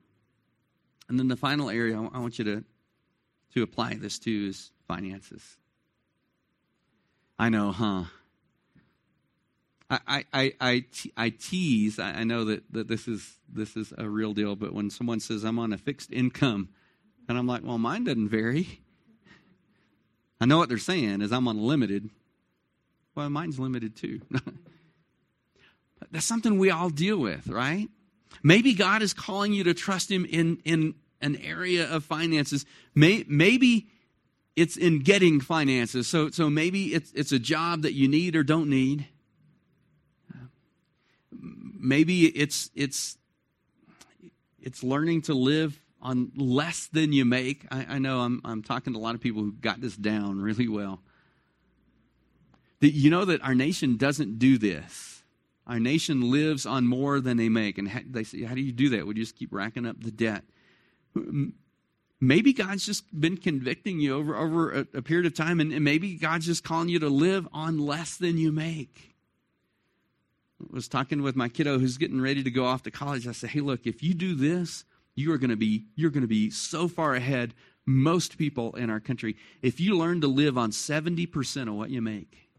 And 1.09 1.19
then 1.19 1.29
the 1.29 1.37
final 1.37 1.71
area 1.71 1.97
I 1.97 2.19
want 2.19 2.39
you 2.39 2.45
to, 2.45 2.65
to 3.55 3.63
apply 3.63 3.95
this 3.95 4.19
to 4.21 4.49
is 4.49 4.71
finances. 4.87 5.57
I 7.39 7.49
know, 7.49 7.73
huh? 7.73 8.05
I, 9.91 10.25
I, 10.33 10.53
I, 10.61 10.85
I 11.17 11.31
tease, 11.31 11.99
I 11.99 12.23
know 12.23 12.45
that, 12.45 12.63
that 12.73 12.87
this, 12.87 13.09
is, 13.09 13.39
this 13.53 13.77
is 13.77 13.93
a 13.99 14.09
real 14.09 14.33
deal, 14.35 14.55
but 14.55 14.73
when 14.73 14.89
someone 14.89 15.19
says, 15.19 15.43
I'm 15.43 15.59
on 15.59 15.73
a 15.73 15.79
fixed 15.79 16.13
income, 16.13 16.69
and 17.29 17.37
I'm 17.37 17.47
like, 17.47 17.65
well, 17.65 17.79
mine 17.79 18.05
doesn't 18.05 18.29
vary. 18.29 18.81
I 20.41 20.47
know 20.47 20.59
what 20.59 20.69
they're 20.69 20.79
saying 20.79 21.23
is 21.23 21.33
I'm 21.33 21.49
unlimited. 21.49 22.09
Well, 23.15 23.29
mine's 23.31 23.59
limited 23.59 23.97
too. 23.97 24.21
That's 26.11 26.27
something 26.27 26.59
we 26.59 26.71
all 26.71 26.91
deal 26.91 27.19
with, 27.19 27.47
right? 27.49 27.89
Maybe 28.43 28.75
God 28.75 29.03
is 29.03 29.13
calling 29.13 29.53
you 29.53 29.65
to 29.65 29.75
trust 29.75 30.11
Him 30.11 30.25
in, 30.25 30.59
in 30.65 30.95
an 31.21 31.37
area 31.37 31.89
of 31.89 32.05
finances. 32.05 32.65
May, 32.95 33.25
maybe 33.29 33.89
it's 34.57 34.77
in 34.77 35.01
getting 35.01 35.41
finances. 35.41 36.09
So, 36.09 36.31
so 36.31 36.51
maybe 36.51 36.95
it's, 36.95 37.13
it's 37.13 37.33
a 37.33 37.39
job 37.39 37.83
that 37.83 37.95
you 37.95 38.09
need 38.09 38.37
or 38.37 38.43
don't 38.43 38.69
need. 38.69 39.07
Maybe 41.33 42.27
it's, 42.27 42.71
it's, 42.75 43.17
it's 44.61 44.83
learning 44.83 45.23
to 45.23 45.35
live 45.35 45.81
on 46.03 46.33
less 46.37 46.87
than 46.87 47.13
you 47.13 47.25
make. 47.25 47.67
I, 47.71 47.87
I 47.91 47.99
know 47.99 48.21
I'm, 48.21 48.41
I'm 48.45 48.63
talking 48.63 48.93
to 48.95 48.99
a 48.99 49.01
lot 49.01 49.15
of 49.15 49.21
people 49.21 49.43
who 49.43 49.53
got 49.53 49.81
this 49.81 49.97
down 49.97 50.41
really 50.41 50.69
well. 50.69 51.01
That 52.81 52.93
you 52.93 53.11
know 53.11 53.27
that 53.27 53.43
our 53.43 53.55
nation 53.55 53.97
doesn't 53.97 54.39
do 54.39 54.57
this. 54.57 55.20
Our 55.71 55.79
nation 55.79 56.33
lives 56.33 56.67
on 56.67 56.89
more 56.89 57.21
than 57.21 57.37
they 57.37 57.49
make. 57.49 57.79
And 57.79 57.89
they 58.11 58.25
say, 58.25 58.43
how 58.43 58.57
do 58.57 58.61
you 58.61 58.73
do 58.73 58.89
that? 58.89 59.07
We 59.07 59.15
just 59.15 59.37
keep 59.37 59.53
racking 59.53 59.87
up 59.87 60.03
the 60.03 60.11
debt. 60.11 60.43
Maybe 62.21 62.53
God's 62.53 62.85
just 62.85 63.05
been 63.19 63.37
convicting 63.37 64.01
you 64.01 64.17
over, 64.17 64.37
over 64.37 64.73
a, 64.73 64.81
a 64.95 65.03
period 65.03 65.27
of 65.27 65.35
time, 65.35 65.61
and, 65.61 65.73
and 65.73 65.85
maybe 65.85 66.17
God's 66.17 66.47
just 66.47 66.65
calling 66.65 66.89
you 66.89 66.99
to 66.99 67.09
live 67.09 67.47
on 67.53 67.79
less 67.79 68.17
than 68.17 68.37
you 68.37 68.51
make. 68.51 69.15
I 70.61 70.75
was 70.75 70.89
talking 70.89 71.23
with 71.23 71.37
my 71.37 71.49
kiddo 71.49 71.79
who's 71.79 71.99
getting 71.99 72.21
ready 72.21 72.43
to 72.43 72.51
go 72.51 72.65
off 72.65 72.83
to 72.83 72.91
college. 72.91 73.29
I 73.29 73.33
said, 73.33 73.51
Hey, 73.51 73.61
look, 73.61 73.87
if 73.87 74.03
you 74.03 74.13
do 74.13 74.35
this, 74.35 74.85
you 75.15 75.33
are 75.33 75.39
going 75.39 75.51
to 75.51 75.57
be 75.57 75.85
you're 75.95 76.11
going 76.11 76.23
to 76.23 76.29
be 76.29 76.51
so 76.51 76.89
far 76.89 77.15
ahead 77.15 77.55
most 77.87 78.39
people 78.39 78.75
in 78.75 78.91
our 78.91 79.01
country 79.01 79.37
if 79.63 79.81
you 79.81 79.97
learn 79.97 80.21
to 80.21 80.27
live 80.27 80.57
on 80.59 80.71
70% 80.71 81.69
of 81.69 81.75
what 81.75 81.91
you 81.91 82.01
make 82.03 82.50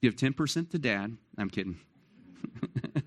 Give 0.00 0.14
10% 0.14 0.70
to 0.70 0.78
dad. 0.78 1.16
I'm 1.36 1.50
kidding. 1.50 1.80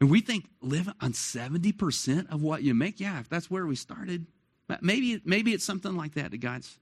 and 0.00 0.10
we 0.10 0.20
think 0.20 0.46
live 0.60 0.88
on 1.00 1.12
70% 1.12 2.30
of 2.30 2.42
what 2.42 2.62
you 2.62 2.74
make. 2.74 3.00
Yeah, 3.00 3.20
if 3.20 3.28
that's 3.28 3.50
where 3.50 3.66
we 3.66 3.76
started. 3.76 4.26
Maybe, 4.80 5.20
maybe 5.24 5.52
it's 5.52 5.64
something 5.64 5.96
like 5.96 6.14
that 6.14 6.30
that 6.30 6.38
God's, 6.38 6.78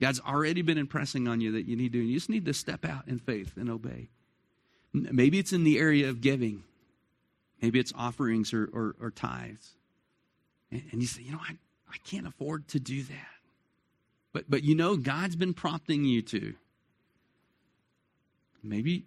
God's 0.00 0.20
already 0.20 0.62
been 0.62 0.78
impressing 0.78 1.28
on 1.28 1.40
you 1.40 1.52
that 1.52 1.66
you 1.66 1.76
need 1.76 1.92
to. 1.92 1.98
You 1.98 2.14
just 2.14 2.30
need 2.30 2.46
to 2.46 2.54
step 2.54 2.84
out 2.84 3.08
in 3.08 3.18
faith 3.18 3.56
and 3.56 3.68
obey. 3.68 4.08
Maybe 4.92 5.38
it's 5.38 5.52
in 5.52 5.64
the 5.64 5.78
area 5.78 6.08
of 6.08 6.20
giving. 6.20 6.62
Maybe 7.60 7.78
it's 7.78 7.92
offerings 7.96 8.54
or, 8.54 8.64
or, 8.72 8.94
or 9.00 9.10
tithes. 9.10 9.74
And, 10.70 10.82
and 10.92 11.00
you 11.02 11.06
say, 11.06 11.22
you 11.22 11.32
know, 11.32 11.40
I, 11.40 11.56
I 11.92 11.96
can't 12.04 12.26
afford 12.26 12.68
to 12.68 12.80
do 12.80 13.02
that. 13.02 13.28
But, 14.32 14.50
but 14.50 14.62
you 14.62 14.74
know, 14.74 14.96
God's 14.96 15.36
been 15.36 15.54
prompting 15.54 16.04
you 16.04 16.22
to. 16.22 16.54
Maybe, 18.66 19.06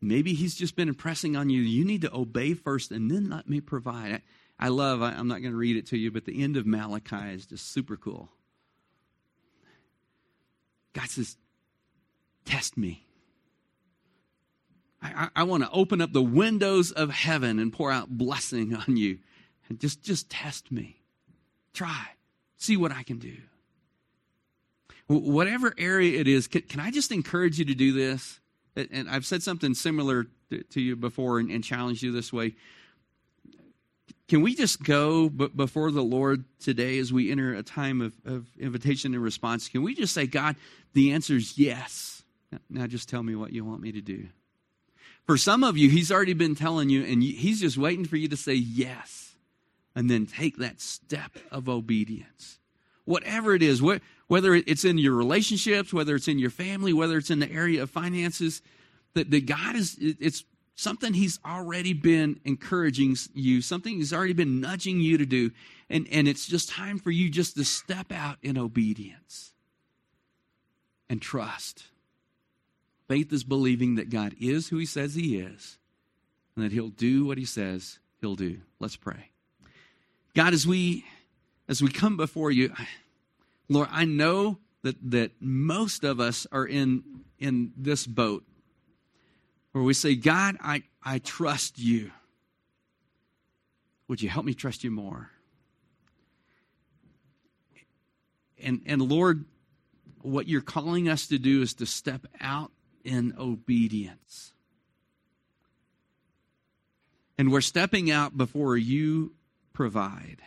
Maybe 0.00 0.32
He's 0.32 0.54
just 0.54 0.76
been 0.76 0.88
impressing 0.88 1.36
on 1.36 1.50
you. 1.50 1.60
You 1.60 1.84
need 1.84 2.02
to 2.02 2.14
obey 2.14 2.54
first 2.54 2.90
and 2.90 3.10
then 3.10 3.28
let 3.28 3.48
me 3.48 3.60
provide. 3.60 4.12
I, 4.12 4.66
I 4.66 4.68
love, 4.68 5.02
I, 5.02 5.12
I'm 5.12 5.28
not 5.28 5.40
going 5.40 5.52
to 5.52 5.58
read 5.58 5.76
it 5.76 5.86
to 5.88 5.98
you, 5.98 6.10
but 6.10 6.24
the 6.24 6.42
end 6.42 6.56
of 6.56 6.66
Malachi 6.66 7.34
is 7.34 7.46
just 7.46 7.70
super 7.70 7.96
cool. 7.96 8.30
God 10.92 11.08
says, 11.08 11.36
Test 12.46 12.76
me. 12.76 13.06
I, 15.02 15.08
I, 15.08 15.28
I 15.36 15.42
want 15.44 15.62
to 15.62 15.70
open 15.70 16.00
up 16.00 16.12
the 16.12 16.22
windows 16.22 16.90
of 16.90 17.10
heaven 17.10 17.58
and 17.58 17.72
pour 17.72 17.92
out 17.92 18.08
blessing 18.08 18.74
on 18.74 18.96
you. 18.96 19.18
And 19.68 19.78
just, 19.78 20.02
just 20.02 20.28
test 20.30 20.72
me. 20.72 21.02
Try. 21.72 22.06
See 22.56 22.76
what 22.76 22.92
I 22.92 23.02
can 23.02 23.18
do. 23.18 23.36
Whatever 25.06 25.74
area 25.78 26.20
it 26.20 26.26
is, 26.26 26.48
can, 26.48 26.62
can 26.62 26.80
I 26.80 26.90
just 26.90 27.12
encourage 27.12 27.58
you 27.58 27.64
to 27.66 27.74
do 27.74 27.92
this? 27.92 28.39
And 28.76 29.08
I've 29.10 29.26
said 29.26 29.42
something 29.42 29.74
similar 29.74 30.26
to, 30.50 30.80
you 30.80 30.96
before 30.96 31.38
and, 31.38 31.50
and 31.50 31.62
challenged 31.62 32.02
you 32.02 32.12
this 32.12 32.32
way. 32.32 32.54
Can 34.28 34.42
we 34.42 34.54
just 34.54 34.82
go 34.84 35.28
before 35.28 35.90
the 35.90 36.04
Lord 36.04 36.44
today 36.60 36.98
as 36.98 37.12
we 37.12 37.32
enter 37.32 37.52
a 37.52 37.64
time 37.64 38.00
of, 38.00 38.14
of 38.24 38.46
invitation 38.58 39.12
and 39.12 39.22
response? 39.22 39.68
Can 39.68 39.82
we 39.82 39.94
just 39.94 40.14
say, 40.14 40.26
God, 40.26 40.54
the 40.92 41.12
answer 41.12 41.34
is 41.34 41.58
yes. 41.58 42.22
Now 42.68 42.86
just 42.86 43.08
tell 43.08 43.22
me 43.22 43.34
what 43.34 43.52
you 43.52 43.64
want 43.64 43.80
me 43.80 43.90
to 43.92 44.00
do. 44.00 44.28
For 45.26 45.36
some 45.36 45.64
of 45.64 45.76
you, 45.76 45.90
He's 45.90 46.12
already 46.12 46.32
been 46.32 46.54
telling 46.54 46.90
you, 46.90 47.04
and 47.04 47.22
He's 47.22 47.60
just 47.60 47.76
waiting 47.76 48.04
for 48.04 48.16
you 48.16 48.28
to 48.28 48.36
say 48.36 48.54
yes 48.54 49.34
and 49.94 50.08
then 50.10 50.26
take 50.26 50.56
that 50.58 50.80
step 50.80 51.32
of 51.50 51.68
obedience. 51.68 52.58
Whatever 53.04 53.54
it 53.54 53.62
is, 53.62 53.82
whether 54.30 54.54
it's 54.54 54.84
in 54.84 54.96
your 54.96 55.14
relationships, 55.14 55.92
whether 55.92 56.14
it's 56.14 56.28
in 56.28 56.38
your 56.38 56.50
family, 56.50 56.92
whether 56.92 57.18
it's 57.18 57.30
in 57.30 57.40
the 57.40 57.50
area 57.50 57.82
of 57.82 57.90
finances, 57.90 58.62
that, 59.14 59.28
that 59.28 59.44
God 59.44 59.74
is, 59.74 59.96
it's 59.98 60.44
something 60.76 61.14
He's 61.14 61.40
already 61.44 61.94
been 61.94 62.38
encouraging 62.44 63.16
you, 63.34 63.60
something 63.60 63.96
He's 63.96 64.12
already 64.12 64.32
been 64.32 64.60
nudging 64.60 65.00
you 65.00 65.18
to 65.18 65.26
do. 65.26 65.50
And, 65.88 66.06
and 66.12 66.28
it's 66.28 66.46
just 66.46 66.68
time 66.68 67.00
for 67.00 67.10
you 67.10 67.28
just 67.28 67.56
to 67.56 67.64
step 67.64 68.12
out 68.12 68.36
in 68.40 68.56
obedience 68.56 69.52
and 71.08 71.20
trust. 71.20 71.86
Faith 73.08 73.32
is 73.32 73.42
believing 73.42 73.96
that 73.96 74.10
God 74.10 74.36
is 74.40 74.68
who 74.68 74.76
He 74.76 74.86
says 74.86 75.16
He 75.16 75.38
is 75.38 75.76
and 76.54 76.64
that 76.64 76.70
He'll 76.70 76.90
do 76.90 77.24
what 77.24 77.36
He 77.36 77.44
says 77.44 77.98
He'll 78.20 78.36
do. 78.36 78.60
Let's 78.78 78.94
pray. 78.94 79.30
God, 80.36 80.54
as 80.54 80.68
we 80.68 81.04
as 81.68 81.82
we 81.82 81.90
come 81.90 82.16
before 82.16 82.52
you, 82.52 82.72
Lord, 83.70 83.88
I 83.92 84.04
know 84.04 84.58
that 84.82 84.96
that 85.12 85.30
most 85.40 86.02
of 86.02 86.18
us 86.18 86.46
are 86.50 86.66
in 86.66 87.04
in 87.38 87.72
this 87.76 88.06
boat 88.06 88.44
where 89.72 89.84
we 89.84 89.94
say, 89.94 90.16
God, 90.16 90.56
I, 90.60 90.82
I 91.02 91.20
trust 91.20 91.78
you. 91.78 92.10
Would 94.08 94.20
you 94.20 94.28
help 94.28 94.44
me 94.44 94.54
trust 94.54 94.82
you 94.82 94.90
more? 94.90 95.30
And 98.60 98.82
and 98.86 99.00
Lord, 99.00 99.44
what 100.20 100.48
you're 100.48 100.60
calling 100.60 101.08
us 101.08 101.28
to 101.28 101.38
do 101.38 101.62
is 101.62 101.74
to 101.74 101.86
step 101.86 102.26
out 102.40 102.72
in 103.04 103.34
obedience. 103.38 104.52
And 107.38 107.52
we're 107.52 107.60
stepping 107.60 108.10
out 108.10 108.36
before 108.36 108.76
you 108.76 109.32
provide, 109.72 110.38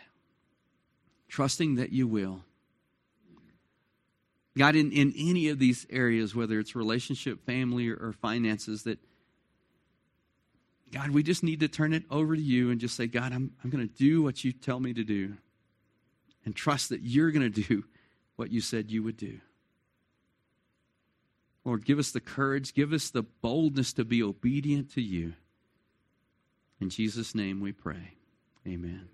trusting 1.26 1.76
that 1.76 1.90
you 1.90 2.06
will. 2.06 2.44
God, 4.56 4.76
in, 4.76 4.92
in 4.92 5.12
any 5.16 5.48
of 5.48 5.58
these 5.58 5.86
areas, 5.90 6.34
whether 6.34 6.60
it's 6.60 6.76
relationship, 6.76 7.44
family, 7.44 7.88
or, 7.88 7.96
or 7.96 8.12
finances, 8.12 8.84
that 8.84 8.98
God, 10.92 11.10
we 11.10 11.24
just 11.24 11.42
need 11.42 11.60
to 11.60 11.68
turn 11.68 11.92
it 11.92 12.04
over 12.08 12.36
to 12.36 12.40
you 12.40 12.70
and 12.70 12.80
just 12.80 12.96
say, 12.96 13.08
God, 13.08 13.32
I'm, 13.32 13.52
I'm 13.64 13.70
going 13.70 13.86
to 13.86 13.94
do 13.94 14.22
what 14.22 14.44
you 14.44 14.52
tell 14.52 14.78
me 14.78 14.94
to 14.94 15.02
do 15.02 15.34
and 16.44 16.54
trust 16.54 16.90
that 16.90 17.00
you're 17.02 17.32
going 17.32 17.52
to 17.52 17.62
do 17.62 17.84
what 18.36 18.52
you 18.52 18.60
said 18.60 18.90
you 18.90 19.02
would 19.02 19.16
do. 19.16 19.40
Lord, 21.64 21.84
give 21.84 21.98
us 21.98 22.12
the 22.12 22.20
courage, 22.20 22.74
give 22.74 22.92
us 22.92 23.10
the 23.10 23.22
boldness 23.22 23.92
to 23.94 24.04
be 24.04 24.22
obedient 24.22 24.92
to 24.94 25.00
you. 25.00 25.34
In 26.80 26.90
Jesus' 26.90 27.34
name 27.34 27.60
we 27.60 27.72
pray. 27.72 28.14
Amen. 28.66 29.08